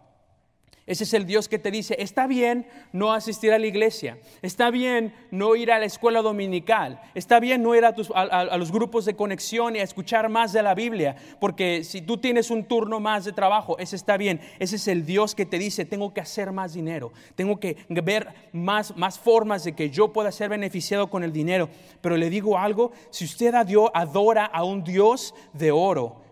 Ese 0.90 1.04
es 1.04 1.14
el 1.14 1.28
Dios 1.28 1.48
que 1.48 1.60
te 1.60 1.70
dice, 1.70 1.96
está 2.00 2.26
bien 2.26 2.66
no 2.94 3.14
asistir 3.14 3.54
a 3.54 3.60
la 3.60 3.68
iglesia, 3.68 4.18
está 4.42 4.72
bien 4.72 5.14
no 5.30 5.56
ir 5.56 5.72
a 5.72 5.78
la 5.78 5.86
escuela 5.86 6.24
dominical, 6.24 7.00
está 7.14 7.40
bien 7.40 7.62
no 7.62 7.76
ir 7.76 7.86
a, 7.86 8.58
los 8.58 8.72
grupos 8.72 9.06
de 9.06 9.16
conexión 9.16 9.76
y 9.76 9.80
a 9.82 9.84
escuchar 9.84 10.30
más 10.30 10.52
de 10.52 10.64
la 10.64 10.74
Biblia, 10.74 11.16
porque 11.40 11.84
si 11.84 12.02
tú 12.02 12.18
tienes 12.18 12.50
un 12.50 12.64
turno 12.64 13.00
más 13.00 13.26
de 13.26 13.34
trabajo, 13.34 13.78
ese 13.78 13.96
está 13.96 14.18
bien. 14.18 14.42
Ese 14.58 14.78
es 14.78 14.88
el 14.88 15.06
Dios 15.06 15.36
que 15.36 15.46
te 15.46 15.60
dice, 15.60 15.86
tengo 15.86 16.12
que 16.12 16.22
hacer 16.22 16.52
más 16.52 16.74
dinero, 16.74 17.14
tengo 17.36 17.60
que 17.60 17.78
ver 17.88 18.28
más, 18.52 18.98
más 18.98 19.20
formas 19.20 19.64
de 19.64 19.74
que 19.74 19.92
yo 19.92 20.12
pueda 20.12 20.32
ser 20.32 20.50
beneficiado 20.50 21.12
con 21.12 21.24
el 21.24 21.32
dinero. 21.32 21.70
Pero 22.02 22.18
le 22.18 22.32
digo 22.32 22.58
algo, 22.58 22.94
si 23.12 23.26
usted 23.26 23.54
adora 23.54 24.46
a 24.46 24.64
un 24.64 24.84
Dios 24.84 25.36
de 25.54 25.70
oro, 25.70 26.29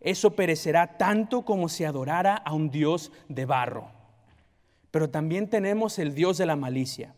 eso 0.00 0.30
perecerá 0.30 0.98
tanto 0.98 1.44
como 1.44 1.68
si 1.68 1.84
adorara 1.84 2.34
a 2.34 2.52
un 2.54 2.70
Dios 2.70 3.10
de 3.28 3.44
barro. 3.44 3.90
Pero 4.90 5.10
también 5.10 5.48
tenemos 5.48 5.98
el 5.98 6.14
Dios 6.14 6.38
de 6.38 6.46
la 6.46 6.56
malicia, 6.56 7.14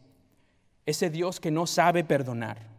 ese 0.87 1.11
Dios 1.11 1.41
que 1.41 1.51
no 1.51 1.67
sabe 1.67 2.05
perdonar. 2.05 2.71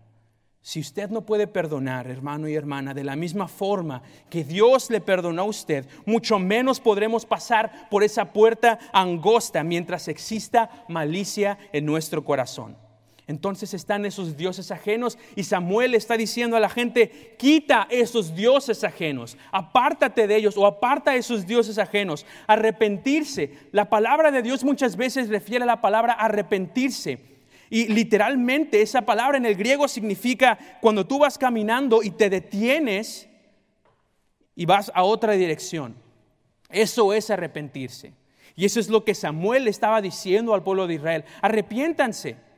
Si 0.63 0.79
usted 0.79 1.10
no 1.10 1.25
puede 1.25 1.48
perdonar, 1.48 2.08
hermano 2.08 2.48
y 2.48 2.53
hermana, 2.53 2.93
de 2.93 3.03
la 3.03 3.15
misma 3.15 3.48
forma 3.48 4.03
que 4.29 4.43
Dios 4.43 4.91
le 4.91 5.01
perdonó 5.01 5.41
a 5.41 5.46
usted, 5.46 5.88
mucho 6.05 6.38
menos 6.38 6.79
podremos 6.79 7.25
pasar 7.25 7.89
por 7.89 8.03
esa 8.03 8.31
puerta 8.31 8.77
angosta 8.93 9.63
mientras 9.63 10.08
exista 10.08 10.70
malicia 10.88 11.58
en 11.74 11.86
nuestro 11.86 12.24
corazón. 12.24 12.77
Entonces 13.32 13.74
están 13.74 14.06
esos 14.06 14.36
dioses 14.36 14.72
ajenos 14.72 15.18
y 15.36 15.46
Samuel 15.46 15.96
está 15.96 16.18
diciendo 16.18 16.58
a 16.58 16.60
la 16.60 16.70
gente, 16.70 17.36
quita 17.40 17.88
esos 17.90 18.36
dioses 18.36 18.84
ajenos, 18.84 19.38
apártate 19.52 20.28
de 20.28 20.36
ellos 20.36 20.58
o 20.58 20.66
aparta 20.68 21.16
esos 21.16 21.48
dioses 21.48 21.78
ajenos, 21.78 22.26
arrepentirse. 22.46 23.54
La 23.72 23.90
palabra 23.90 24.32
de 24.32 24.42
Dios 24.42 24.66
muchas 24.66 24.98
veces 24.98 25.30
refiere 25.30 25.64
a 25.64 25.68
la 25.68 25.82
palabra 25.82 26.14
arrepentirse. 26.14 27.20
Y 27.70 27.88
literalmente 27.88 28.82
esa 28.82 29.04
palabra 29.04 29.38
en 29.38 29.46
el 29.46 29.56
griego 29.56 29.88
significa 29.88 30.60
cuando 30.82 31.08
tú 31.08 31.20
vas 31.20 31.38
caminando 31.38 32.04
y 32.04 32.12
te 32.12 32.30
detienes 32.30 33.30
y 34.58 34.66
vas 34.66 34.92
a 34.94 35.04
otra 35.04 35.34
dirección. 35.34 35.96
Eso 36.70 37.14
es 37.14 37.30
arrepentirse. 37.30 38.14
Y 38.58 38.66
eso 38.66 38.82
es 38.82 38.90
lo 38.90 39.06
que 39.06 39.16
Samuel 39.16 39.70
estaba 39.70 40.02
diciendo 40.02 40.54
al 40.54 40.64
pueblo 40.64 40.86
de 40.86 40.96
Israel. 40.96 41.24
Arrepiéntanse. 41.42 42.50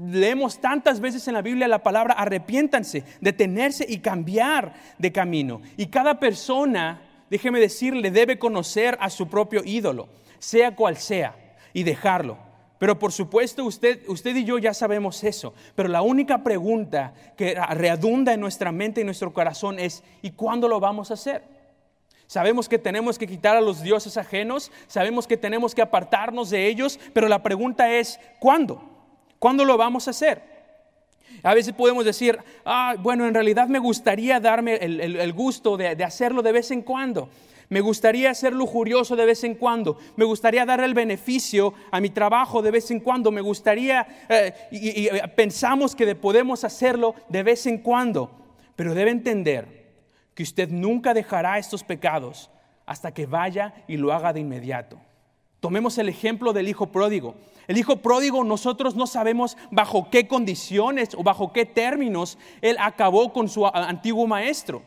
Leemos 0.00 0.60
tantas 0.60 1.00
veces 1.00 1.26
en 1.28 1.34
la 1.34 1.42
Biblia 1.42 1.68
la 1.68 1.82
palabra 1.82 2.14
arrepiéntanse, 2.14 3.04
detenerse 3.20 3.86
y 3.88 3.98
cambiar 3.98 4.74
de 4.98 5.12
camino. 5.12 5.60
Y 5.76 5.86
cada 5.86 6.18
persona, 6.18 7.02
déjeme 7.30 7.60
decirle, 7.60 8.10
debe 8.10 8.38
conocer 8.38 8.96
a 9.00 9.10
su 9.10 9.28
propio 9.28 9.62
ídolo, 9.64 10.08
sea 10.38 10.74
cual 10.74 10.96
sea, 10.96 11.36
y 11.72 11.82
dejarlo. 11.82 12.38
Pero 12.78 12.98
por 12.98 13.12
supuesto 13.12 13.64
usted, 13.64 14.02
usted 14.08 14.36
y 14.36 14.44
yo 14.44 14.58
ya 14.58 14.74
sabemos 14.74 15.24
eso. 15.24 15.54
Pero 15.74 15.88
la 15.88 16.02
única 16.02 16.42
pregunta 16.42 17.14
que 17.36 17.54
redunda 17.70 18.34
en 18.34 18.40
nuestra 18.40 18.70
mente 18.70 19.00
y 19.00 19.04
nuestro 19.04 19.32
corazón 19.32 19.78
es, 19.78 20.02
¿y 20.22 20.32
cuándo 20.32 20.68
lo 20.68 20.78
vamos 20.78 21.10
a 21.10 21.14
hacer? 21.14 21.42
Sabemos 22.26 22.68
que 22.68 22.78
tenemos 22.78 23.18
que 23.18 23.26
quitar 23.26 23.56
a 23.56 23.60
los 23.60 23.82
dioses 23.82 24.16
ajenos, 24.16 24.72
sabemos 24.88 25.26
que 25.26 25.36
tenemos 25.36 25.74
que 25.74 25.82
apartarnos 25.82 26.50
de 26.50 26.66
ellos, 26.66 26.98
pero 27.12 27.28
la 27.28 27.42
pregunta 27.42 27.90
es, 27.92 28.18
¿cuándo? 28.40 28.95
¿Cuándo 29.46 29.64
lo 29.64 29.76
vamos 29.76 30.08
a 30.08 30.10
hacer? 30.10 30.42
A 31.44 31.54
veces 31.54 31.72
podemos 31.72 32.04
decir, 32.04 32.36
ah, 32.64 32.96
bueno, 32.98 33.28
en 33.28 33.32
realidad 33.32 33.68
me 33.68 33.78
gustaría 33.78 34.40
darme 34.40 34.74
el, 34.74 35.32
gusto 35.34 35.76
de, 35.76 36.02
hacerlo 36.02 36.42
de 36.42 36.50
vez 36.50 36.72
en 36.72 36.82
cuando. 36.82 37.28
Me 37.68 37.80
gustaría 37.80 38.34
ser 38.34 38.52
lujurioso 38.52 39.14
de 39.14 39.24
vez 39.24 39.44
en 39.44 39.54
cuando. 39.54 39.98
Me 40.16 40.24
gustaría 40.24 40.66
dar 40.66 40.80
el 40.80 40.94
beneficio 40.94 41.74
a 41.92 42.00
mi 42.00 42.10
trabajo 42.10 42.60
de 42.60 42.72
vez 42.72 42.90
en 42.90 42.98
cuando. 42.98 43.30
Me 43.30 43.40
gustaría, 43.40 44.04
eh, 44.28 44.52
y, 44.72 45.06
y 45.06 45.10
pensamos 45.36 45.94
que 45.94 46.12
podemos 46.16 46.64
hacerlo 46.64 47.14
de 47.28 47.44
vez 47.44 47.66
en 47.66 47.78
cuando. 47.78 48.28
Pero 48.74 48.94
debe 48.94 49.12
entender 49.12 49.94
que 50.34 50.42
usted 50.42 50.70
nunca 50.70 51.14
dejará 51.14 51.56
estos 51.56 51.84
pecados 51.84 52.50
hasta 52.84 53.14
que 53.14 53.26
vaya 53.26 53.74
y 53.86 53.96
lo 53.96 54.12
haga 54.12 54.32
de 54.32 54.40
inmediato. 54.40 54.98
Tomemos 55.66 55.98
el 55.98 56.08
ejemplo 56.08 56.52
del 56.52 56.68
hijo 56.68 56.86
pródigo. 56.92 57.34
El 57.66 57.76
hijo 57.76 57.96
pródigo 57.96 58.44
nosotros 58.44 58.94
no 58.94 59.08
sabemos 59.08 59.56
bajo 59.72 60.10
qué 60.12 60.28
condiciones 60.28 61.08
o 61.16 61.24
bajo 61.24 61.52
qué 61.52 61.66
términos 61.66 62.38
él 62.62 62.76
acabó 62.78 63.32
con 63.32 63.48
su 63.48 63.66
antiguo 63.66 64.28
maestro. 64.28 64.84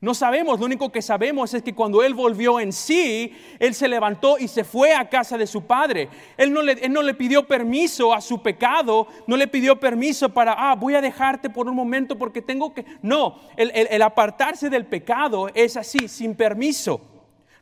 No 0.00 0.12
sabemos, 0.12 0.58
lo 0.58 0.66
único 0.66 0.90
que 0.90 1.02
sabemos 1.02 1.54
es 1.54 1.62
que 1.62 1.76
cuando 1.76 2.02
él 2.02 2.14
volvió 2.14 2.58
en 2.58 2.72
sí, 2.72 3.32
él 3.60 3.74
se 3.74 3.86
levantó 3.86 4.38
y 4.40 4.48
se 4.48 4.64
fue 4.64 4.92
a 4.92 5.08
casa 5.08 5.38
de 5.38 5.46
su 5.46 5.62
padre. 5.62 6.08
Él 6.36 6.52
no 6.52 6.62
le, 6.62 6.88
no 6.88 7.00
le 7.00 7.14
pidió 7.14 7.46
permiso 7.46 8.12
a 8.12 8.20
su 8.20 8.42
pecado, 8.42 9.06
no 9.28 9.36
le 9.36 9.46
pidió 9.46 9.78
permiso 9.78 10.30
para, 10.30 10.54
ah, 10.58 10.74
voy 10.74 10.96
a 10.96 11.00
dejarte 11.00 11.48
por 11.48 11.68
un 11.68 11.76
momento 11.76 12.18
porque 12.18 12.42
tengo 12.42 12.74
que... 12.74 12.84
No, 13.02 13.38
el 13.56 14.02
apartarse 14.02 14.68
del 14.68 14.84
pecado 14.84 15.48
es 15.54 15.76
así, 15.76 16.08
sin 16.08 16.34
permiso. 16.34 17.11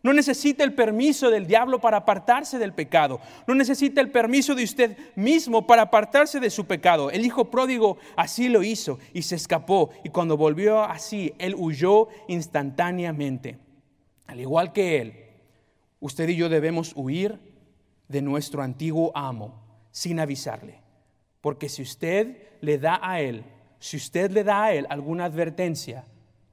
No 0.02 0.14
necesita 0.14 0.64
el 0.64 0.72
permiso 0.72 1.30
del 1.30 1.46
diablo 1.46 1.80
para 1.80 1.98
apartarse 1.98 2.58
del 2.58 2.72
pecado. 2.72 3.20
No 3.46 3.54
necesita 3.54 4.00
el 4.00 4.10
permiso 4.10 4.54
de 4.54 4.64
usted 4.64 4.96
mismo 5.14 5.66
para 5.66 5.82
apartarse 5.82 6.40
de 6.40 6.48
su 6.48 6.64
pecado. 6.64 7.10
El 7.10 7.24
hijo 7.24 7.50
pródigo 7.50 7.98
así 8.16 8.48
lo 8.48 8.62
hizo 8.62 8.98
y 9.12 9.22
se 9.22 9.36
escapó. 9.36 9.90
Y 10.02 10.08
cuando 10.08 10.38
volvió 10.38 10.82
así, 10.82 11.34
él 11.38 11.54
huyó 11.54 12.08
instantáneamente. 12.28 13.58
Al 14.26 14.40
igual 14.40 14.72
que 14.72 15.00
él, 15.02 15.14
usted 16.00 16.28
y 16.30 16.36
yo 16.36 16.48
debemos 16.48 16.92
huir 16.94 17.38
de 18.08 18.22
nuestro 18.22 18.62
antiguo 18.62 19.12
amo 19.14 19.60
sin 19.90 20.18
avisarle. 20.18 20.80
Porque 21.42 21.68
si 21.68 21.82
usted 21.82 22.48
le 22.62 22.78
da 22.78 23.00
a 23.02 23.20
él, 23.20 23.44
si 23.78 23.98
usted 23.98 24.30
le 24.30 24.44
da 24.44 24.64
a 24.64 24.72
él 24.72 24.86
alguna 24.88 25.26
advertencia, 25.26 26.06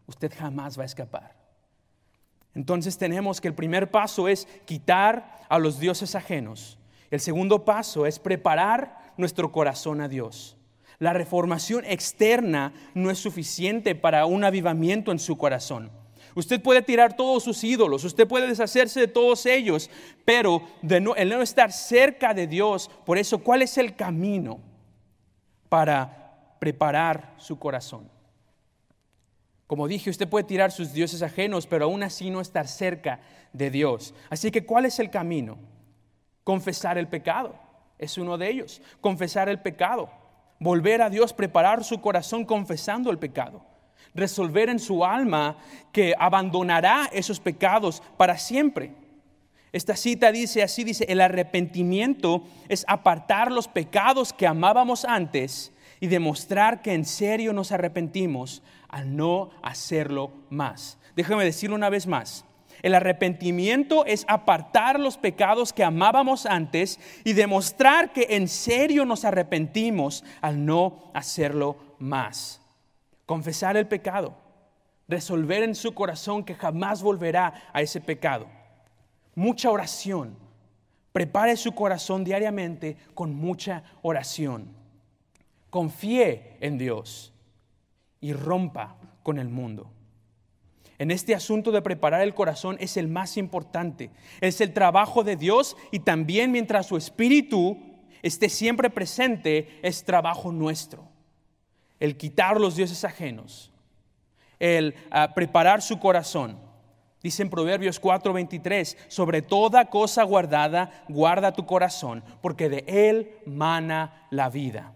usted 0.05 0.33
jamás 0.35 0.77
va 0.77 0.83
a 0.83 0.87
escapar. 0.87 1.36
Entonces 2.57 2.97
tenemos 2.97 3.39
que 3.39 3.47
el 3.47 3.53
primer 3.53 3.91
paso 3.91 4.27
es 4.27 4.47
quitar 4.65 5.45
a 5.47 5.59
los 5.59 5.79
dioses 5.79 6.15
ajenos. 6.15 6.79
El 7.11 7.19
segundo 7.19 7.65
paso 7.65 8.07
es 8.07 8.17
preparar 8.17 9.13
nuestro 9.15 9.51
corazón 9.51 10.01
a 10.01 10.07
Dios. 10.07 10.57
La 10.97 11.13
reformación 11.13 11.85
externa 11.85 12.73
no 12.95 13.11
es 13.11 13.19
suficiente 13.19 13.93
para 13.93 14.25
un 14.25 14.43
avivamiento 14.43 15.11
en 15.11 15.19
su 15.19 15.37
corazón. 15.37 15.91
Usted 16.33 16.59
puede 16.59 16.81
tirar 16.81 17.15
todos 17.15 17.43
sus 17.43 17.63
ídolos, 17.63 18.03
usted 18.03 18.27
puede 18.27 18.47
deshacerse 18.47 19.01
de 19.01 19.07
todos 19.07 19.45
ellos, 19.45 19.91
pero 20.25 20.63
de 20.81 20.99
no, 20.99 21.15
el 21.15 21.29
no 21.29 21.43
estar 21.43 21.71
cerca 21.71 22.33
de 22.33 22.47
Dios, 22.47 22.89
por 23.05 23.19
eso, 23.19 23.37
¿cuál 23.37 23.61
es 23.61 23.77
el 23.77 23.95
camino 23.95 24.59
para 25.69 26.55
preparar 26.59 27.35
su 27.37 27.59
corazón? 27.59 28.16
Como 29.67 29.89
dije, 29.89 30.09
usted 30.09 30.29
puede 30.29 30.45
tirar 30.45 30.71
sus 30.71 30.93
dioses 30.93 31.21
ajenos, 31.21 31.67
pero 31.67 31.85
aún 31.85 32.01
así 32.01 32.29
no 32.29 32.39
estar 32.39 32.67
cerca 32.67 33.19
de 33.51 33.69
Dios. 33.69 34.13
Así 34.29 34.49
que, 34.49 34.65
¿cuál 34.65 34.85
es 34.85 34.97
el 34.99 35.09
camino? 35.09 35.57
Confesar 36.45 36.97
el 36.97 37.09
pecado. 37.09 37.55
Es 37.99 38.17
uno 38.17 38.37
de 38.37 38.49
ellos. 38.49 38.81
Confesar 39.01 39.49
el 39.49 39.59
pecado. 39.59 40.09
Volver 40.59 41.01
a 41.01 41.09
Dios, 41.09 41.33
preparar 41.33 41.83
su 41.83 41.99
corazón 41.99 42.45
confesando 42.45 43.11
el 43.11 43.19
pecado. 43.19 43.61
Resolver 44.15 44.69
en 44.69 44.79
su 44.79 45.03
alma 45.03 45.57
que 45.91 46.15
abandonará 46.17 47.09
esos 47.11 47.41
pecados 47.41 48.01
para 48.15 48.37
siempre. 48.37 48.95
Esta 49.73 49.95
cita 49.95 50.31
dice 50.31 50.63
así, 50.63 50.83
dice, 50.83 51.05
el 51.09 51.21
arrepentimiento 51.21 52.43
es 52.69 52.85
apartar 52.87 53.51
los 53.51 53.67
pecados 53.67 54.33
que 54.33 54.47
amábamos 54.47 55.03
antes 55.05 55.73
y 55.99 56.07
demostrar 56.07 56.81
que 56.81 56.93
en 56.93 57.05
serio 57.05 57.53
nos 57.53 57.71
arrepentimos 57.71 58.63
al 58.87 59.15
no 59.15 59.49
hacerlo 59.61 60.31
más. 60.49 60.97
Déjame 61.15 61.43
decirlo 61.43 61.75
una 61.75 61.89
vez 61.89 62.07
más. 62.07 62.45
El 62.83 62.93
arrepentimiento 62.93 64.05
es 64.05 64.23
apartar 64.27 64.99
los 64.99 65.17
pecados 65.17 65.73
que 65.73 65.83
amábamos 65.83 66.45
antes 66.45 66.99
y 67.23 67.33
demostrar 67.33 68.13
que 68.13 68.27
en 68.29 68.47
serio 68.47 69.03
nos 69.03 69.25
arrepentimos 69.25 70.23
al 70.41 70.63
no 70.63 71.11
hacerlo 71.13 71.77
más. 71.97 72.61
Confesar 73.25 73.77
el 73.77 73.87
pecado, 73.87 74.37
resolver 75.07 75.63
en 75.63 75.73
su 75.75 75.93
corazón 75.93 76.43
que 76.43 76.55
jamás 76.55 77.01
volverá 77.01 77.69
a 77.73 77.81
ese 77.81 77.99
pecado. 77.99 78.47
Mucha 79.37 79.69
oración. 79.69 80.35
Prepare 81.13 81.57
su 81.57 81.73
corazón 81.73 82.23
diariamente 82.23 82.97
con 83.13 83.35
mucha 83.35 83.83
oración. 84.01 84.73
Confíe 85.69 86.57
en 86.59 86.79
Dios 86.79 87.31
y 88.19 88.33
rompa 88.33 88.97
con 89.21 89.37
el 89.37 89.47
mundo. 89.47 89.91
En 90.97 91.11
este 91.11 91.35
asunto 91.35 91.71
de 91.71 91.83
preparar 91.83 92.21
el 92.21 92.33
corazón 92.33 92.77
es 92.79 92.97
el 92.97 93.07
más 93.07 93.37
importante. 93.37 94.09
Es 94.41 94.59
el 94.59 94.73
trabajo 94.73 95.23
de 95.23 95.35
Dios 95.35 95.77
y 95.91 95.99
también 95.99 96.51
mientras 96.51 96.87
su 96.87 96.97
espíritu 96.97 97.77
esté 98.23 98.49
siempre 98.49 98.89
presente, 98.89 99.79
es 99.83 100.03
trabajo 100.03 100.51
nuestro. 100.51 101.07
El 101.99 102.17
quitar 102.17 102.59
los 102.59 102.75
dioses 102.75 103.03
ajenos, 103.03 103.71
el 104.57 104.95
ah, 105.11 105.35
preparar 105.35 105.83
su 105.83 105.99
corazón. 105.99 106.66
Dice 107.23 107.41
en 107.43 107.49
Proverbios 107.49 107.99
4:23, 107.99 108.97
sobre 109.07 109.41
toda 109.41 109.89
cosa 109.89 110.23
guardada, 110.23 111.03
guarda 111.09 111.53
tu 111.53 111.65
corazón, 111.65 112.23
porque 112.41 112.69
de 112.69 112.83
él 112.87 113.31
mana 113.45 114.27
la 114.29 114.49
vida. 114.49 114.93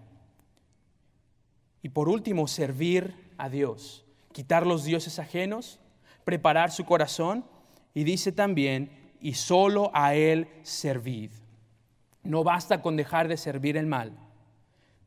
Y 1.81 1.89
por 1.89 2.09
último, 2.09 2.47
servir 2.47 3.15
a 3.37 3.49
Dios, 3.49 4.05
quitar 4.31 4.67
los 4.67 4.83
dioses 4.83 5.17
ajenos, 5.17 5.79
preparar 6.23 6.71
su 6.71 6.85
corazón 6.85 7.43
y 7.93 8.03
dice 8.03 8.31
también, 8.31 8.91
y 9.19 9.33
solo 9.33 9.91
a 9.93 10.15
Él 10.15 10.47
servid. 10.63 11.31
No 12.23 12.43
basta 12.43 12.81
con 12.81 12.95
dejar 12.95 13.27
de 13.27 13.37
servir 13.37 13.77
el 13.77 13.87
mal, 13.87 14.17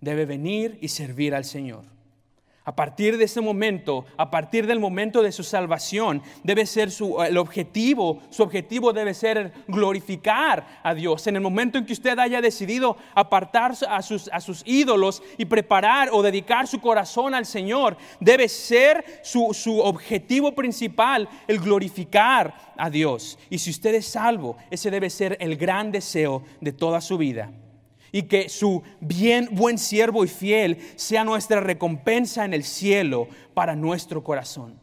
debe 0.00 0.26
venir 0.26 0.78
y 0.80 0.88
servir 0.88 1.35
al 1.35 1.44
Señor. 1.44 1.93
A 2.66 2.75
partir 2.75 3.18
de 3.18 3.25
ese 3.25 3.42
momento, 3.42 4.06
a 4.16 4.30
partir 4.30 4.66
del 4.66 4.80
momento 4.80 5.23
de 5.23 5.33
su 5.33 5.42
salvación, 5.42 6.23
debe 6.42 6.64
ser 6.64 6.90
su, 6.90 7.23
el 7.23 7.37
objetivo, 7.37 8.23
su 8.30 8.42
objetivo 8.42 8.94
debe 8.94 9.12
ser 9.12 9.52
glorificar 9.68 10.80
a 10.83 10.94
Dios. 10.94 11.26
En 11.26 11.37
el 11.37 11.42
momento 11.42 11.76
en 11.76 11.85
que 11.85 11.92
usted 11.92 12.18
haya 12.18 12.40
decidido 12.40 12.97
apartar 13.14 13.75
a 13.87 14.00
sus, 14.00 14.30
a 14.33 14.40
sus 14.40 14.62
ídolos 14.64 15.23
y 15.37 15.44
preparar 15.44 16.09
o 16.11 16.23
dedicar 16.23 16.66
su 16.66 16.80
corazón 16.80 17.35
al 17.35 17.44
Señor, 17.44 17.99
debe 18.18 18.49
ser 18.49 19.04
su, 19.23 19.52
su 19.52 19.80
objetivo 19.80 20.54
principal 20.54 21.28
el 21.47 21.61
glorificar 21.61 22.54
a 22.78 22.88
Dios. 22.88 23.38
Y 23.50 23.59
si 23.59 23.68
usted 23.68 23.94
es 23.94 24.06
salvo, 24.06 24.56
ese 24.71 24.90
debe 24.90 25.11
ser 25.11 25.37
el 25.38 25.59
gran 25.59 25.92
deseo 25.92 26.42
de 26.62 26.73
toda 26.73 27.02
su 27.02 27.18
vida 27.18 27.52
y 28.14 28.23
que 28.28 28.49
su 28.49 28.85
bien 29.00 29.49
buen 29.50 29.76
siervo 29.76 30.23
y 30.23 30.28
fiel 30.28 30.78
sea 30.94 31.25
nuestra 31.25 31.59
recompensa 31.59 32.44
en 32.44 32.54
el 32.54 32.62
cielo 32.62 33.26
para 33.54 33.75
nuestro 33.75 34.23
corazón. 34.23 34.78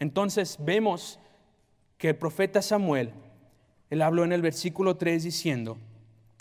Entonces 0.00 0.56
vemos 0.58 1.20
que 1.96 2.08
el 2.08 2.16
profeta 2.16 2.62
Samuel, 2.62 3.12
él 3.90 4.02
habló 4.02 4.24
en 4.24 4.32
el 4.32 4.42
versículo 4.42 4.96
3 4.96 5.22
diciendo, 5.22 5.78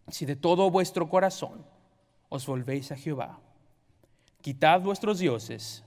si 0.07 0.25
de 0.25 0.35
todo 0.35 0.71
vuestro 0.71 1.07
corazón 1.07 1.63
os 2.29 2.47
volvéis 2.47 2.91
a 2.91 2.95
Jehová, 2.95 3.39
quitad 4.41 4.81
vuestros 4.81 5.19
dioses, 5.19 5.83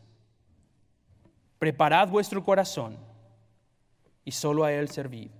preparad 1.58 2.06
vuestro 2.06 2.44
corazón 2.44 2.96
y 4.24 4.30
solo 4.30 4.62
a 4.62 4.72
Él 4.72 4.88
servir. 4.90 5.32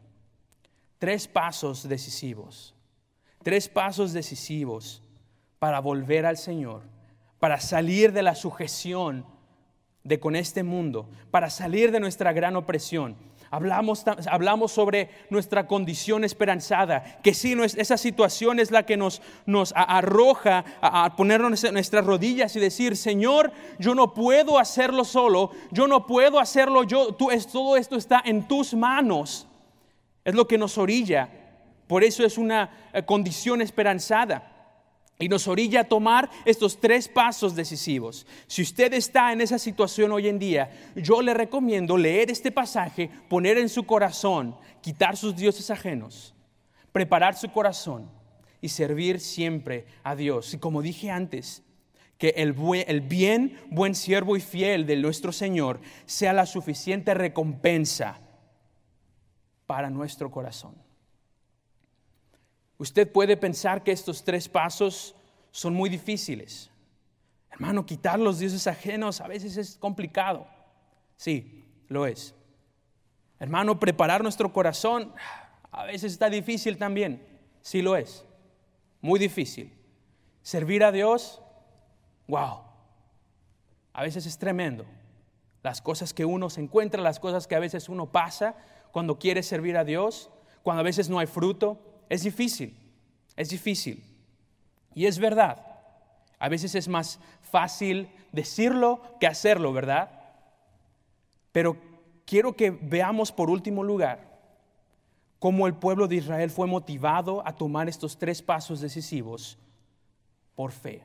Tres 0.99 1.29
pasos 1.29 1.89
decisivos, 1.89 2.75
tres 3.43 3.69
pasos 3.69 4.13
decisivos 4.13 5.03
para 5.59 5.81
volver 5.81 6.27
al 6.27 6.37
Señor, 6.37 6.83
para 7.39 7.61
salir 7.61 8.13
de 8.13 8.23
la 8.23 8.35
sujeción 8.35 9.25
de 10.03 10.19
con 10.19 10.37
este 10.37 10.63
mundo, 10.63 11.09
para 11.31 11.51
salir 11.51 11.93
de 11.93 12.01
nuestra 12.01 12.33
gran 12.33 12.57
opresión. 12.57 13.17
Hablamos, 13.53 14.05
hablamos 14.31 14.71
sobre 14.71 15.11
nuestra 15.29 15.67
condición 15.67 16.23
esperanzada, 16.23 17.19
que 17.21 17.35
sí, 17.35 17.57
esa 17.77 17.97
situación 17.97 18.61
es 18.61 18.71
la 18.71 18.87
que 18.87 18.97
nos, 18.97 19.21
nos 19.45 19.73
arroja 19.75 20.65
a, 20.81 21.17
ponernos 21.17 21.65
en 21.65 21.75
nuestras 21.75 22.07
rodillas 22.07 22.55
y 22.55 22.61
decir, 22.61 22.97
Señor, 22.97 23.51
yo 23.81 23.97
no 23.97 24.15
puedo 24.15 24.59
hacerlo 24.59 25.05
solo, 25.05 25.51
yo 25.73 25.89
no 25.89 26.07
puedo 26.07 26.39
hacerlo 26.39 26.85
yo, 26.85 27.13
tú, 27.13 27.33
es, 27.33 27.49
todo 27.49 27.77
esto 27.77 27.97
está 27.97 28.23
en 28.25 28.47
tus 28.47 28.73
manos. 28.75 29.49
Es 30.25 30.35
lo 30.35 30.47
que 30.47 30.59
nos 30.59 30.79
orilla. 30.79 31.40
Por 31.91 32.05
eso 32.05 32.25
es 32.25 32.39
una 32.39 32.71
eh, 32.93 33.03
condición 33.03 33.61
esperanzada 33.61 34.79
y 35.19 35.29
nos 35.29 35.49
orilla 35.49 35.81
a 35.81 35.89
tomar 35.89 36.31
estos 36.45 36.79
tres 36.79 37.09
pasos 37.09 37.57
decisivos. 37.57 38.29
Si 38.47 38.63
usted 38.63 38.95
está 38.95 39.33
en 39.33 39.41
esa 39.41 39.59
situación 39.59 40.13
hoy 40.13 40.29
en 40.29 40.39
día, 40.39 40.71
yo 40.95 41.21
le 41.21 41.35
recomiendo 41.35 41.97
leer 41.97 42.31
este 42.31 42.53
pasaje, 42.53 43.11
poner 43.29 43.59
en 43.59 43.69
su 43.69 43.87
corazón, 43.87 44.55
quitar 44.81 45.17
sus 45.17 45.35
dioses 45.35 45.69
ajenos, 45.69 46.33
preparar 46.93 47.37
su 47.37 47.51
corazón 47.51 48.09
y 48.61 48.69
servir 48.69 49.19
siempre 49.19 49.85
a 50.05 50.15
Dios. 50.15 50.55
Y 50.55 50.59
como 50.59 50.83
dije 50.83 51.11
antes, 51.11 51.65
que 52.19 52.35
el, 52.37 52.55
el 52.87 53.01
bien, 53.01 53.59
buen 53.69 53.97
siervo 53.97 54.37
y 54.37 54.41
fiel 54.41 54.87
de 54.87 54.95
nuestro 54.95 55.33
Señor 55.33 55.81
sea 56.07 56.33
la 56.33 56.47
suficiente 56.47 57.15
recompensa 57.15 58.21
para 59.67 59.91
nuestro 59.91 60.31
corazón. 60.31 60.89
Usted 62.81 63.13
puede 63.13 63.37
pensar 63.37 63.85
que 63.85 63.93
estos 63.93 64.25
tres 64.25 64.49
pasos 64.49 65.15
son 65.51 65.75
muy 65.75 65.91
difíciles. 65.91 66.71
Hermano, 67.51 67.85
quitar 67.85 68.19
los 68.19 68.39
dioses 68.39 68.67
ajenos 68.67 69.21
a 69.21 69.29
veces 69.29 69.59
es 69.59 69.77
complicado. 69.77 70.47
Sí, 71.19 71.67
lo 71.89 72.07
es. 72.07 72.35
Hermano, 73.39 73.79
preparar 73.79 74.23
nuestro 74.23 74.51
corazón 74.51 75.13
a 75.71 75.85
veces 75.85 76.13
está 76.13 76.31
difícil 76.31 76.79
también. 76.79 77.23
Sí 77.61 77.83
lo 77.83 77.97
es. 77.97 78.25
Muy 79.03 79.21
difícil. 79.21 79.75
Servir 80.41 80.83
a 80.83 80.91
Dios, 80.91 81.43
wow. 82.29 82.63
A 83.93 84.03
veces 84.03 84.25
es 84.25 84.39
tremendo. 84.39 84.87
Las 85.63 85.83
cosas 85.83 86.15
que 86.15 86.25
uno 86.25 86.49
se 86.49 86.63
encuentra, 86.63 87.03
las 87.03 87.21
cosas 87.21 87.47
que 87.47 87.57
a 87.57 87.61
veces 87.61 87.91
uno 87.91 88.11
pasa 88.11 88.57
cuando 88.91 89.19
quiere 89.19 89.43
servir 89.43 89.77
a 89.77 89.85
Dios, 89.85 90.31
cuando 90.63 90.81
a 90.81 90.85
veces 90.85 91.11
no 91.11 91.19
hay 91.19 91.27
fruto, 91.27 91.90
es 92.11 92.23
difícil, 92.25 92.77
es 93.37 93.49
difícil. 93.49 94.05
Y 94.95 95.07
es 95.07 95.19
verdad, 95.19 95.65
a 96.39 96.49
veces 96.49 96.75
es 96.75 96.89
más 96.89 97.21
fácil 97.41 98.11
decirlo 98.33 99.01
que 99.21 99.27
hacerlo, 99.27 99.73
¿verdad? 99.73 100.11
Pero 101.53 101.77
quiero 102.27 102.55
que 102.55 102.71
veamos 102.71 103.33
por 103.33 103.49
último 103.49 103.85
lugar 103.85 104.29
cómo 105.39 105.67
el 105.67 105.75
pueblo 105.75 106.09
de 106.09 106.17
Israel 106.17 106.51
fue 106.51 106.67
motivado 106.67 107.47
a 107.47 107.55
tomar 107.55 107.89
estos 107.89 108.19
tres 108.19 108.43
pasos 108.43 108.81
decisivos 108.81 109.57
por 110.57 110.73
fe. 110.73 111.05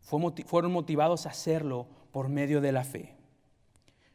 Fueron 0.00 0.72
motivados 0.72 1.26
a 1.26 1.30
hacerlo 1.30 1.86
por 2.10 2.28
medio 2.28 2.60
de 2.60 2.72
la 2.72 2.82
fe. 2.82 3.19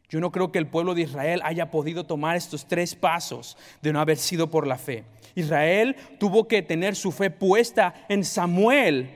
Yo 0.10 0.20
no 0.20 0.32
creo 0.32 0.52
que 0.52 0.60
el 0.60 0.68
pueblo 0.68 0.94
de 0.94 1.02
Israel 1.02 1.42
haya 1.44 1.72
podido 1.72 2.06
tomar 2.06 2.36
estos 2.36 2.68
tres 2.68 2.96
pasos 2.96 3.58
de 3.82 3.92
no 3.92 4.00
haber 4.00 4.18
sido 4.18 4.50
por 4.50 4.68
la 4.68 4.78
fe. 4.78 5.04
Israel 5.36 5.96
tuvo 6.20 6.48
que 6.48 6.62
tener 6.62 6.96
su 6.96 7.12
fe 7.12 7.30
puesta 7.30 7.94
en 8.08 8.24
Samuel 8.24 9.10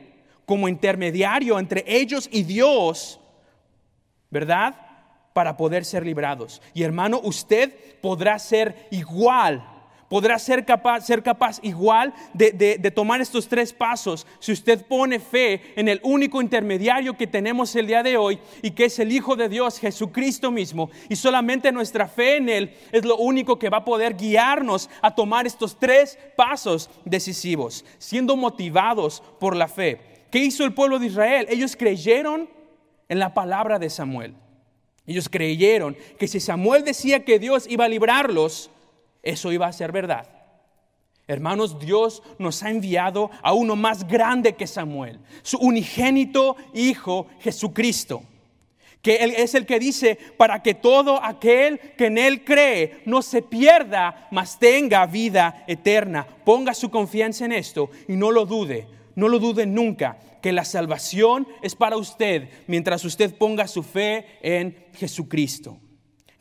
como 0.45 0.67
intermediario 0.67 1.59
entre 1.59 1.83
ellos 1.87 2.27
y 2.31 2.43
Dios, 2.43 3.19
¿verdad? 4.31 4.75
Para 5.33 5.55
poder 5.55 5.85
ser 5.85 6.05
librados. 6.05 6.61
Y 6.73 6.83
hermano, 6.83 7.21
usted 7.23 7.71
podrá 8.01 8.39
ser 8.39 8.87
igual 8.89 9.78
podrá 10.09 10.37
ser 10.39 10.65
capaz, 10.65 11.05
ser 11.05 11.23
capaz 11.23 11.59
igual 11.61 12.13
de, 12.33 12.77
tomar 12.93 13.21
estos 13.21 13.47
tres 13.47 13.71
pasos 13.71 14.25
si 14.39 14.51
usted 14.51 14.85
pone 14.85 15.19
fe 15.19 15.61
en 15.75 15.87
el 15.87 16.01
único 16.03 16.41
intermediario 16.41 17.15
que 17.15 17.27
tenemos 17.27 17.75
el 17.75 17.87
día 17.87 18.03
de 18.03 18.17
hoy 18.17 18.39
y 18.61 18.71
que 18.71 18.85
es 18.85 18.99
el 18.99 19.11
Hijo 19.11 19.35
de 19.35 19.47
Dios, 19.47 19.79
Jesucristo 19.79 20.51
mismo. 20.51 20.89
Y 21.07 21.15
solamente 21.15 21.71
nuestra 21.71 22.07
fe 22.07 22.37
en 22.37 22.49
Él 22.49 22.75
es 22.91 23.05
lo 23.05 23.17
único 23.17 23.59
que 23.59 23.69
va 23.69 23.77
a 23.77 23.85
poder 23.85 24.15
guiarnos 24.15 24.89
a 25.01 25.13
tomar 25.13 25.45
estos 25.45 25.77
tres 25.79 26.17
pasos 26.35 26.89
decisivos, 27.05 27.85
siendo 27.99 28.35
motivados 28.35 29.21
por 29.39 29.55
la 29.55 29.67
fe. 29.67 30.01
¿Qué 30.31 30.39
hizo 30.39 30.65
el 30.65 30.73
pueblo 30.73 30.99
de 30.99 31.07
Israel? 31.07 31.47
Ellos 31.49 31.75
creyeron 31.75 32.49
en 33.07 33.19
la 33.19 33.33
palabra 33.33 33.79
de 33.79 33.89
Samuel. 33.89 34.33
Ellos 35.05 35.27
creyeron 35.27 35.97
que 36.19 36.27
si 36.27 36.39
Samuel 36.39 36.83
decía 36.83 37.25
que 37.25 37.39
Dios 37.39 37.65
iba 37.67 37.85
a 37.85 37.89
librarlos, 37.89 38.69
eso 39.23 39.51
iba 39.51 39.67
a 39.67 39.73
ser 39.73 39.91
verdad. 39.91 40.27
Hermanos, 41.29 41.79
Dios 41.79 42.23
nos 42.39 42.63
ha 42.63 42.71
enviado 42.71 43.29
a 43.43 43.53
uno 43.53 43.75
más 43.75 44.07
grande 44.07 44.55
que 44.55 44.65
Samuel, 44.65 45.19
su 45.43 45.59
unigénito 45.59 46.55
Hijo 46.73 47.27
Jesucristo, 47.39 48.23
que 49.03 49.17
Él 49.17 49.33
es 49.37 49.53
el 49.53 49.67
que 49.67 49.77
dice, 49.77 50.17
para 50.37 50.63
que 50.63 50.73
todo 50.73 51.23
aquel 51.23 51.79
que 51.97 52.07
en 52.07 52.17
Él 52.17 52.43
cree 52.43 53.03
no 53.05 53.21
se 53.21 53.43
pierda, 53.43 54.27
mas 54.31 54.57
tenga 54.57 55.05
vida 55.05 55.63
eterna. 55.67 56.25
Ponga 56.43 56.73
su 56.73 56.89
confianza 56.89 57.45
en 57.45 57.51
esto 57.51 57.91
y 58.07 58.15
no 58.15 58.31
lo 58.31 58.47
dude, 58.47 58.87
no 59.13 59.27
lo 59.27 59.37
dude 59.37 59.67
nunca, 59.67 60.17
que 60.41 60.51
la 60.51 60.65
salvación 60.65 61.47
es 61.61 61.75
para 61.75 61.97
usted 61.97 62.49
mientras 62.65 63.05
usted 63.05 63.37
ponga 63.37 63.67
su 63.67 63.83
fe 63.83 64.25
en 64.41 64.75
Jesucristo. 64.95 65.77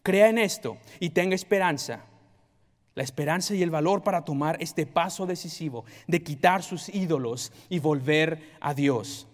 Crea 0.03 0.31
en 0.31 0.39
esto 0.39 0.79
y 0.99 1.11
tenga 1.11 1.35
esperanza 1.35 2.08
la 2.99 3.05
esperanza 3.05 3.55
y 3.55 3.63
el 3.63 3.71
valor 3.71 4.03
para 4.03 4.25
tomar 4.25 4.57
este 4.61 4.85
paso 4.85 5.25
decisivo 5.25 5.85
de 6.09 6.21
quitar 6.21 6.65
sus 6.65 6.89
ídolos 6.89 7.53
y 7.69 7.79
volver 7.79 8.57
a 8.61 8.75
Dios. 8.75 9.29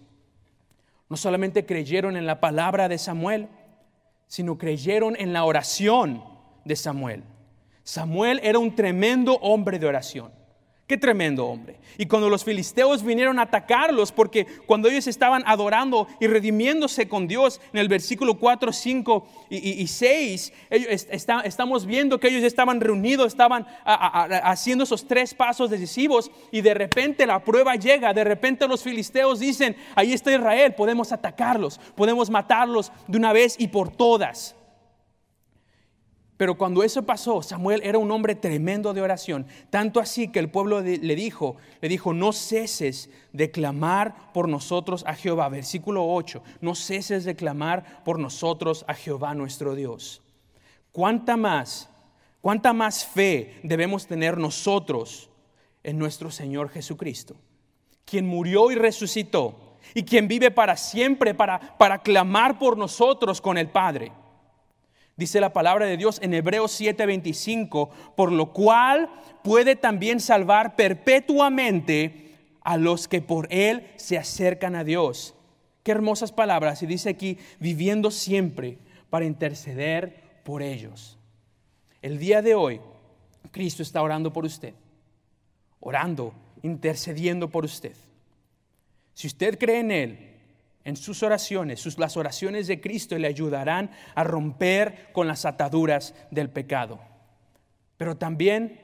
No 1.09 1.17
solamente 1.17 1.65
creyeron 1.65 2.15
en 2.15 2.27
la 2.27 2.39
palabra 2.39 2.87
de 2.87 2.99
Samuel, 2.99 3.47
sino 4.27 4.59
creyeron 4.59 5.15
en 5.17 5.33
la 5.33 5.45
oración 5.45 6.23
de 6.63 6.75
Samuel. 6.75 7.23
Samuel 7.83 8.39
era 8.43 8.59
un 8.59 8.75
tremendo 8.75 9.33
hombre 9.41 9.79
de 9.79 9.87
oración. 9.87 10.31
Qué 10.87 10.97
tremendo 10.97 11.47
hombre. 11.47 11.77
Y 11.97 12.05
cuando 12.05 12.29
los 12.29 12.43
filisteos 12.43 13.01
vinieron 13.01 13.39
a 13.39 13.43
atacarlos, 13.43 14.11
porque 14.11 14.45
cuando 14.67 14.87
ellos 14.87 15.07
estaban 15.07 15.41
adorando 15.47 16.07
y 16.19 16.27
redimiéndose 16.27 17.07
con 17.07 17.27
Dios, 17.27 17.59
en 17.73 17.79
el 17.79 17.87
versículo 17.87 18.35
4, 18.37 18.71
5 18.71 19.27
y, 19.49 19.87
6, 19.87 20.53
ellos, 20.69 21.07
estamos 21.43 21.87
viendo 21.87 22.19
que 22.19 22.27
ellos 22.27 22.43
estaban 22.43 22.79
reunidos, 22.79 23.27
estaban 23.27 23.65
haciendo 23.83 24.83
esos 24.83 25.07
tres 25.07 25.33
pasos 25.33 25.71
decisivos 25.71 26.29
y 26.51 26.61
de 26.61 26.75
repente 26.75 27.25
la 27.25 27.43
prueba 27.43 27.75
llega, 27.75 28.13
de 28.13 28.23
repente 28.23 28.67
los 28.67 28.83
filisteos 28.83 29.39
dicen, 29.39 29.75
ahí 29.95 30.13
está 30.13 30.31
Israel, 30.33 30.75
podemos 30.75 31.11
atacarlos, 31.11 31.79
podemos 31.95 32.29
matarlos 32.29 32.91
de 33.07 33.17
una 33.17 33.33
vez 33.33 33.55
y 33.57 33.69
por 33.69 33.89
todas. 33.89 34.55
Pero 36.37 36.55
cuando 36.57 36.83
eso 36.83 37.03
pasó, 37.03 37.41
Samuel 37.41 37.81
era 37.83 37.97
un 37.97 38.11
hombre 38.11 38.35
tremendo 38.35 38.93
de 38.93 39.01
oración, 39.01 39.47
tanto 39.69 40.01
así 40.01 40.27
que 40.27 40.39
el 40.39 40.49
pueblo 40.49 40.81
le 40.81 41.15
dijo, 41.15 41.55
le 41.79 41.87
dijo, 41.87 42.13
no 42.13 42.33
ceses 42.33 43.09
de 43.31 43.51
clamar 43.51 44.33
por 44.33 44.49
nosotros 44.49 45.05
a 45.07 45.15
Jehová. 45.15 45.47
Versículo 45.47 46.05
8, 46.05 46.43
no 46.59 46.75
ceses 46.75 47.23
de 47.23 47.37
clamar 47.37 48.03
por 48.03 48.19
nosotros 48.19 48.83
a 48.89 48.93
Jehová 48.95 49.33
nuestro 49.33 49.75
Dios. 49.75 50.21
¿Cuánta 50.91 51.37
más, 51.37 51.89
cuánta 52.41 52.73
más 52.73 53.05
fe 53.05 53.59
debemos 53.63 54.05
tener 54.05 54.37
nosotros 54.37 55.29
en 55.83 55.97
nuestro 55.97 56.31
Señor 56.31 56.69
Jesucristo, 56.69 57.37
quien 58.03 58.27
murió 58.27 58.71
y 58.71 58.75
resucitó 58.75 59.77
y 59.93 60.03
quien 60.03 60.27
vive 60.27 60.51
para 60.51 60.75
siempre 60.75 61.33
para, 61.33 61.77
para 61.77 61.99
clamar 61.99 62.59
por 62.59 62.77
nosotros 62.77 63.39
con 63.39 63.57
el 63.57 63.69
Padre? 63.69 64.11
Dice 65.17 65.39
la 65.39 65.53
palabra 65.53 65.85
de 65.85 65.95
Dios 65.95 66.19
en 66.21 66.33
Hebreos 66.33 66.71
7:25, 66.79 67.89
por 68.15 68.31
lo 68.31 68.51
cual 68.51 69.09
puede 69.43 69.75
también 69.75 70.19
salvar 70.19 70.75
perpetuamente 70.75 72.33
a 72.61 72.77
los 72.77 73.07
que 73.07 73.21
por 73.21 73.47
Él 73.49 73.87
se 73.95 74.17
acercan 74.17 74.75
a 74.75 74.83
Dios. 74.83 75.33
Qué 75.83 75.91
hermosas 75.91 76.31
palabras. 76.31 76.81
Y 76.83 76.87
dice 76.87 77.09
aquí, 77.09 77.37
viviendo 77.59 78.11
siempre 78.11 78.79
para 79.09 79.25
interceder 79.25 80.41
por 80.43 80.61
ellos. 80.61 81.17
El 82.01 82.17
día 82.17 82.41
de 82.41 82.55
hoy, 82.55 82.81
Cristo 83.51 83.83
está 83.83 84.01
orando 84.01 84.33
por 84.33 84.43
usted. 84.45 84.73
Orando, 85.79 86.33
intercediendo 86.63 87.49
por 87.49 87.63
usted. 87.63 87.95
Si 89.13 89.27
usted 89.27 89.57
cree 89.57 89.79
en 89.79 89.91
Él, 89.91 90.34
en 90.85 90.95
sus 90.95 91.23
oraciones, 91.23 91.79
sus, 91.79 91.97
las 91.97 92.15
oraciones 92.15 92.67
de 92.67 92.79
Cristo 92.79 93.17
le 93.17 93.27
ayudarán 93.27 93.91
a 94.13 94.23
romper 94.23 95.09
con 95.11 95.27
las 95.27 95.45
ataduras 95.45 96.13
del 96.31 96.49
pecado. 96.49 96.99
Pero 97.97 98.15
también 98.15 98.79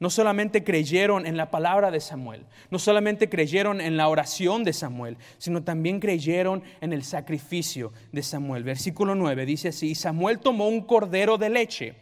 no 0.00 0.10
solamente 0.10 0.64
creyeron 0.64 1.26
en 1.26 1.36
la 1.36 1.50
palabra 1.50 1.90
de 1.92 2.00
Samuel, 2.00 2.46
no 2.70 2.80
solamente 2.80 3.28
creyeron 3.28 3.80
en 3.80 3.96
la 3.96 4.08
oración 4.08 4.64
de 4.64 4.72
Samuel, 4.72 5.16
sino 5.38 5.62
también 5.62 6.00
creyeron 6.00 6.64
en 6.80 6.92
el 6.92 7.04
sacrificio 7.04 7.92
de 8.10 8.22
Samuel. 8.22 8.64
Versículo 8.64 9.14
9 9.14 9.46
dice 9.46 9.68
así, 9.68 9.94
Samuel 9.94 10.40
tomó 10.40 10.66
un 10.66 10.80
cordero 10.80 11.38
de 11.38 11.50
leche 11.50 11.94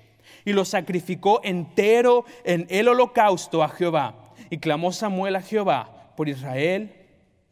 y 0.45 0.53
lo 0.53 0.65
sacrificó 0.65 1.41
entero 1.45 2.25
en 2.45 2.67
el 2.71 2.89
holocausto 2.89 3.63
a 3.63 3.69
Jehová. 3.69 4.33
Y 4.49 4.59
clamó 4.59 4.93
Samuel 4.93 5.37
a 5.37 5.43
Jehová 5.43 6.13
por 6.17 6.29
Israel, 6.29 6.95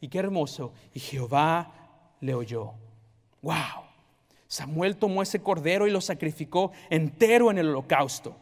y 0.00 0.08
qué 0.08 0.18
hermoso, 0.18 0.72
y 0.94 1.00
Jehová 1.00 1.77
le 2.20 2.34
oyó. 2.34 2.72
¡Wow! 3.42 3.84
Samuel 4.46 4.96
tomó 4.96 5.22
ese 5.22 5.40
cordero 5.40 5.86
y 5.86 5.90
lo 5.90 6.00
sacrificó 6.00 6.72
entero 6.88 7.50
en 7.50 7.58
el 7.58 7.68
holocausto. 7.68 8.34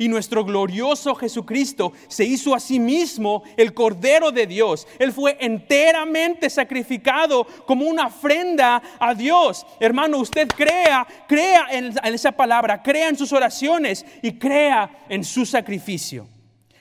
Y 0.00 0.08
nuestro 0.08 0.46
glorioso 0.46 1.14
Jesucristo 1.14 1.92
se 2.08 2.24
hizo 2.24 2.54
a 2.54 2.60
sí 2.60 2.80
mismo 2.80 3.42
el 3.58 3.74
Cordero 3.74 4.32
de 4.32 4.46
Dios. 4.46 4.88
Él 4.98 5.12
fue 5.12 5.36
enteramente 5.38 6.48
sacrificado 6.48 7.46
como 7.66 7.84
una 7.84 8.06
ofrenda 8.06 8.80
a 8.98 9.14
Dios. 9.14 9.66
Hermano, 9.78 10.16
usted 10.16 10.48
crea, 10.48 11.06
crea 11.28 11.66
en, 11.70 11.92
esa 12.14 12.32
palabra, 12.32 12.82
crea 12.82 13.10
en 13.10 13.18
sus 13.18 13.30
oraciones 13.34 14.06
y 14.22 14.38
crea 14.38 15.04
en 15.10 15.22
su 15.22 15.44
sacrificio. 15.44 16.26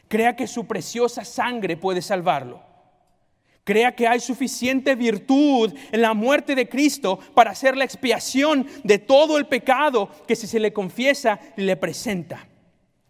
Crea 0.08 0.34
que 0.34 0.47
su 0.47 0.65
preciosa 0.65 1.25
sangre 1.25 1.75
puede 1.75 2.02
salvarlo. 2.02 2.68
Crea 3.69 3.93
que 3.93 4.08
hay 4.08 4.19
suficiente 4.19 4.95
virtud 4.95 5.71
en 5.91 6.01
la 6.01 6.15
muerte 6.15 6.55
de 6.55 6.67
Cristo 6.67 7.19
para 7.36 7.51
hacer 7.51 7.77
la 7.77 7.86
expiación 7.86 8.65
de 8.84 8.97
todo 8.97 9.38
el 9.38 9.45
pecado 9.45 10.10
que 10.27 10.36
si 10.36 10.47
se 10.47 10.60
le 10.60 10.73
confiesa 10.73 11.39
le 11.55 11.77
presenta. 11.77 12.47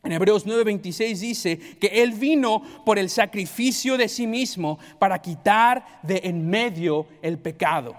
En 0.03 0.11
Hebreos 0.11 0.45
9:26 0.45 1.19
dice 1.21 1.57
que 1.79 2.03
Él 2.03 2.11
vino 2.11 2.61
por 2.85 2.99
el 2.99 3.09
sacrificio 3.09 3.95
de 3.95 4.09
sí 4.09 4.27
mismo 4.27 4.79
para 4.99 5.21
quitar 5.21 6.01
de 6.03 6.19
en 6.25 6.49
medio 6.49 7.07
el 7.21 7.39
pecado. 7.39 7.95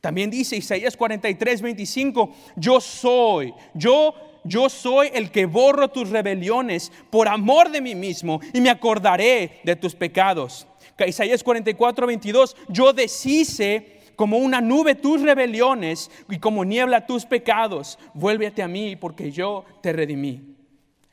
También 0.00 0.30
dice 0.30 0.56
Isaías 0.56 0.98
43:25, 0.98 2.30
yo 2.56 2.80
soy, 2.80 3.52
yo 3.74 4.14
yo 4.44 4.70
soy 4.70 5.10
el 5.12 5.30
que 5.30 5.44
borro 5.44 5.88
tus 5.88 6.08
rebeliones 6.08 6.90
por 7.10 7.28
amor 7.28 7.70
de 7.70 7.82
mí 7.82 7.94
mismo 7.94 8.40
y 8.54 8.62
me 8.62 8.70
acordaré 8.70 9.60
de 9.64 9.76
tus 9.76 9.94
pecados. 9.94 10.66
Isaías 11.06 11.44
44:22, 11.44 12.56
yo 12.68 12.92
deshice 12.92 13.98
como 14.16 14.38
una 14.38 14.60
nube 14.60 14.96
tus 14.96 15.22
rebeliones 15.22 16.10
y 16.28 16.38
como 16.38 16.64
niebla 16.64 17.06
tus 17.06 17.24
pecados. 17.24 17.98
Vuélvete 18.14 18.62
a 18.62 18.68
mí 18.68 18.96
porque 18.96 19.30
yo 19.30 19.64
te 19.80 19.92
redimí. 19.92 20.56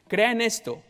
Crea 0.08 0.32
en 0.32 0.41
esto. 0.41 0.82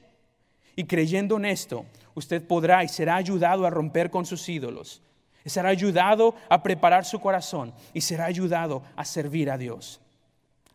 Y 0.77 0.85
creyendo 0.85 1.37
en 1.37 1.45
esto, 1.45 1.85
usted 2.13 2.45
podrá 2.45 2.83
y 2.83 2.87
será 2.87 3.15
ayudado 3.15 3.65
a 3.65 3.69
romper 3.69 4.09
con 4.09 4.25
sus 4.25 4.47
ídolos. 4.47 5.01
será 5.45 5.69
ayudado 5.69 6.33
a 6.49 6.63
preparar 6.63 7.05
su 7.05 7.19
corazón 7.19 7.73
y 7.93 8.01
será 8.01 8.25
ayudado 8.25 8.81
a 8.95 9.05
servir 9.05 9.51
a 9.51 9.57
Dios. 9.57 10.01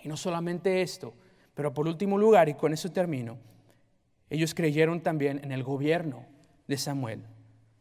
Y 0.02 0.08
no 0.08 0.16
solamente 0.16 0.80
esto, 0.82 1.12
pero 1.54 1.74
por 1.74 1.88
último 1.88 2.16
lugar, 2.16 2.48
y 2.48 2.54
con 2.54 2.72
eso 2.72 2.92
termino, 2.92 3.36
ellos 4.28 4.54
creyeron 4.54 5.00
también 5.00 5.40
en 5.42 5.52
el 5.52 5.64
gobierno 5.64 6.24
de 6.68 6.78
Samuel. 6.78 7.22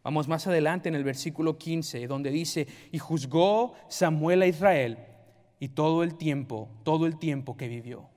Vamos 0.03 0.27
más 0.27 0.47
adelante 0.47 0.89
en 0.89 0.95
el 0.95 1.03
versículo 1.03 1.57
15, 1.57 2.07
donde 2.07 2.31
dice, 2.31 2.67
y 2.91 2.99
juzgó 2.99 3.73
Samuel 3.89 4.41
a 4.41 4.47
Israel 4.47 4.97
y 5.59 5.69
todo 5.69 6.03
el 6.03 6.15
tiempo, 6.15 6.69
todo 6.83 7.05
el 7.05 7.19
tiempo 7.19 7.57
que 7.57 7.67
vivió. 7.67 8.09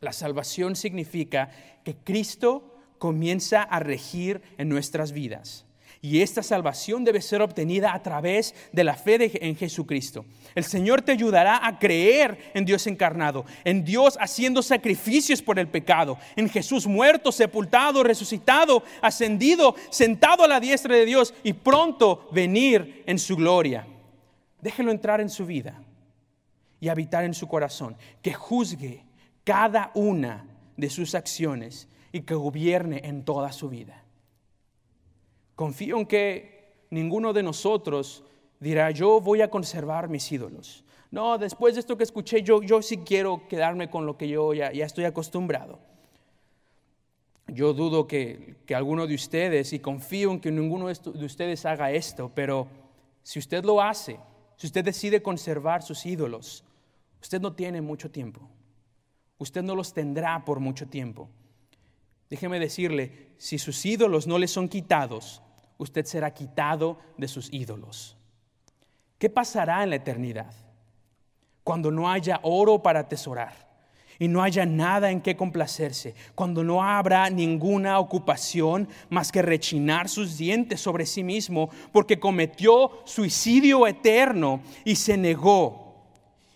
La 0.00 0.12
salvación 0.12 0.76
significa 0.76 1.50
que 1.84 1.96
Cristo 1.96 2.76
comienza 2.98 3.62
a 3.62 3.80
regir 3.80 4.40
en 4.56 4.68
nuestras 4.68 5.12
vidas. 5.12 5.67
Y 6.00 6.22
esta 6.22 6.44
salvación 6.44 7.04
debe 7.04 7.20
ser 7.20 7.42
obtenida 7.42 7.92
a 7.92 8.02
través 8.02 8.54
de 8.72 8.84
la 8.84 8.94
fe 8.94 9.44
en 9.44 9.56
Jesucristo. 9.56 10.24
El 10.54 10.62
Señor 10.64 11.02
te 11.02 11.12
ayudará 11.12 11.66
a 11.66 11.78
creer 11.78 12.52
en 12.54 12.64
Dios 12.64 12.86
encarnado, 12.86 13.44
en 13.64 13.84
Dios 13.84 14.16
haciendo 14.20 14.62
sacrificios 14.62 15.42
por 15.42 15.58
el 15.58 15.66
pecado, 15.66 16.16
en 16.36 16.48
Jesús 16.48 16.86
muerto, 16.86 17.32
sepultado, 17.32 18.04
resucitado, 18.04 18.84
ascendido, 19.02 19.74
sentado 19.90 20.44
a 20.44 20.48
la 20.48 20.60
diestra 20.60 20.94
de 20.94 21.04
Dios 21.04 21.34
y 21.42 21.52
pronto 21.52 22.28
venir 22.30 23.02
en 23.06 23.18
su 23.18 23.34
gloria. 23.34 23.86
Déjelo 24.60 24.92
entrar 24.92 25.20
en 25.20 25.30
su 25.30 25.46
vida 25.46 25.82
y 26.80 26.88
habitar 26.88 27.24
en 27.24 27.34
su 27.34 27.48
corazón, 27.48 27.96
que 28.22 28.34
juzgue 28.34 29.04
cada 29.42 29.90
una 29.94 30.46
de 30.76 30.90
sus 30.90 31.16
acciones 31.16 31.88
y 32.12 32.20
que 32.20 32.34
gobierne 32.34 33.00
en 33.04 33.24
toda 33.24 33.50
su 33.50 33.68
vida. 33.68 34.04
Confío 35.58 35.98
en 35.98 36.06
que 36.06 36.84
ninguno 36.90 37.32
de 37.32 37.42
nosotros 37.42 38.22
dirá, 38.60 38.92
yo 38.92 39.20
voy 39.20 39.42
a 39.42 39.50
conservar 39.50 40.08
mis 40.08 40.30
ídolos. 40.30 40.84
No, 41.10 41.36
después 41.36 41.74
de 41.74 41.80
esto 41.80 41.96
que 41.96 42.04
escuché, 42.04 42.42
yo, 42.42 42.62
yo 42.62 42.80
sí 42.82 42.98
quiero 42.98 43.48
quedarme 43.48 43.90
con 43.90 44.06
lo 44.06 44.16
que 44.16 44.28
yo 44.28 44.54
ya, 44.54 44.68
estoy 44.68 45.04
acostumbrado. 45.04 45.80
Yo 47.48 47.72
dudo 47.72 48.06
que, 48.06 48.56
que, 48.66 48.74
alguno 48.74 49.06
de 49.08 49.14
ustedes, 49.14 49.72
y 49.72 49.80
confío 49.80 50.30
en 50.30 50.38
que 50.40 50.52
ninguno 50.52 50.86
de 50.86 51.24
ustedes 51.24 51.64
haga 51.64 51.90
esto, 51.90 52.30
pero 52.32 52.68
si 53.22 53.40
usted 53.40 53.64
lo 53.64 53.82
hace, 53.82 54.20
si 54.56 54.66
usted 54.66 54.84
decide 54.84 55.22
conservar 55.22 55.82
sus 55.82 56.04
ídolos, 56.04 56.62
usted 57.20 57.40
no 57.40 57.54
tiene 57.54 57.80
mucho 57.80 58.10
tiempo 58.10 58.48
usted 59.38 59.62
no 59.62 59.74
los 59.74 59.94
tendrá 59.94 60.44
por 60.44 60.60
mucho 60.60 60.86
tiempo. 60.86 61.28
Déjeme 62.28 62.58
decirle, 62.58 63.28
si 63.38 63.58
sus 63.58 63.84
ídolos 63.86 64.26
no 64.26 64.38
le 64.38 64.48
son 64.48 64.68
quitados, 64.68 65.42
usted 65.78 66.04
será 66.04 66.32
quitado 66.34 66.98
de 67.16 67.28
sus 67.28 67.52
ídolos. 67.52 68.16
¿Qué 69.18 69.30
pasará 69.30 69.82
en 69.82 69.90
la 69.90 69.96
eternidad? 69.96 70.52
Cuando 71.64 71.90
no 71.90 72.10
haya 72.10 72.40
oro 72.42 72.82
para 72.82 73.00
atesorar 73.00 73.68
y 74.18 74.26
no 74.26 74.42
haya 74.42 74.66
nada 74.66 75.10
en 75.10 75.20
qué 75.20 75.36
complacerse, 75.36 76.14
cuando 76.34 76.64
no 76.64 76.82
habrá 76.82 77.30
ninguna 77.30 77.98
ocupación 78.00 78.88
más 79.10 79.30
que 79.30 79.42
rechinar 79.42 80.08
sus 80.08 80.36
dientes 80.36 80.80
sobre 80.80 81.06
sí 81.06 81.22
mismo 81.22 81.70
porque 81.92 82.18
cometió 82.18 82.90
suicidio 83.04 83.86
eterno 83.86 84.60
y 84.84 84.96
se 84.96 85.16
negó 85.16 86.04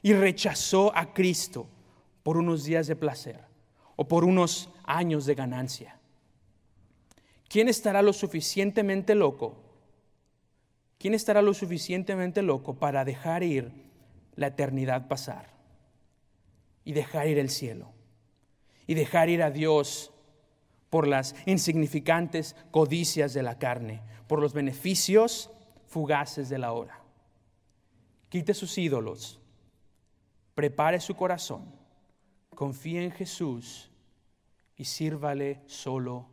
y 0.03 0.13
rechazó 0.13 0.97
a 0.97 1.13
Cristo 1.13 1.69
por 2.23 2.37
unos 2.37 2.65
días 2.65 2.87
de 2.89 2.97
placer 2.97 3.41
o 3.95 4.07
por 4.07 4.25
unos 4.25 4.69
años 4.85 5.27
de 5.27 5.35
ganancia. 5.35 6.02
¿Quién 7.53 7.69
estará 7.69 8.01
lo 8.01 8.15
suficientemente 8.15 9.15
loco? 9.15 9.55
¿Quién 10.97 11.13
estará 11.13 11.43
lo 11.43 11.53
suficientemente 11.53 12.41
loco 12.41 12.79
para 12.79 13.05
dejar 13.05 13.43
ir 13.43 13.71
la 14.37 14.47
eternidad 14.47 15.07
pasar 15.07 15.51
y 16.83 16.95
dejar 16.95 17.29
ir 17.29 17.39
el 17.39 17.51
cielo 17.51 17.93
y 18.87 18.95
dejar 18.95 19.29
ir 19.29 19.43
a 19.43 19.51
Dios 19.51 20.15
por 20.89 21.07
las 21.07 21.35
insignificantes 21.45 22.57
codicias 22.71 23.35
de 23.35 23.43
la 23.43 23.59
carne, 23.59 24.01
por 24.29 24.41
los 24.41 24.55
beneficios 24.55 25.51
fugaces 25.89 26.49
de 26.49 26.57
la 26.57 26.73
hora? 26.73 27.03
Quite 28.31 28.55
sus 28.55 28.79
ídolos, 28.79 29.43
prepare 30.55 31.01
su 31.01 31.15
corazón 31.15 31.71
confíe 32.55 33.05
en 33.05 33.11
Jesús 33.11 33.91
y 34.75 34.85
sírvale 34.85 35.61
solo 35.67 36.31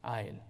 a 0.00 0.22
Él. 0.22 0.40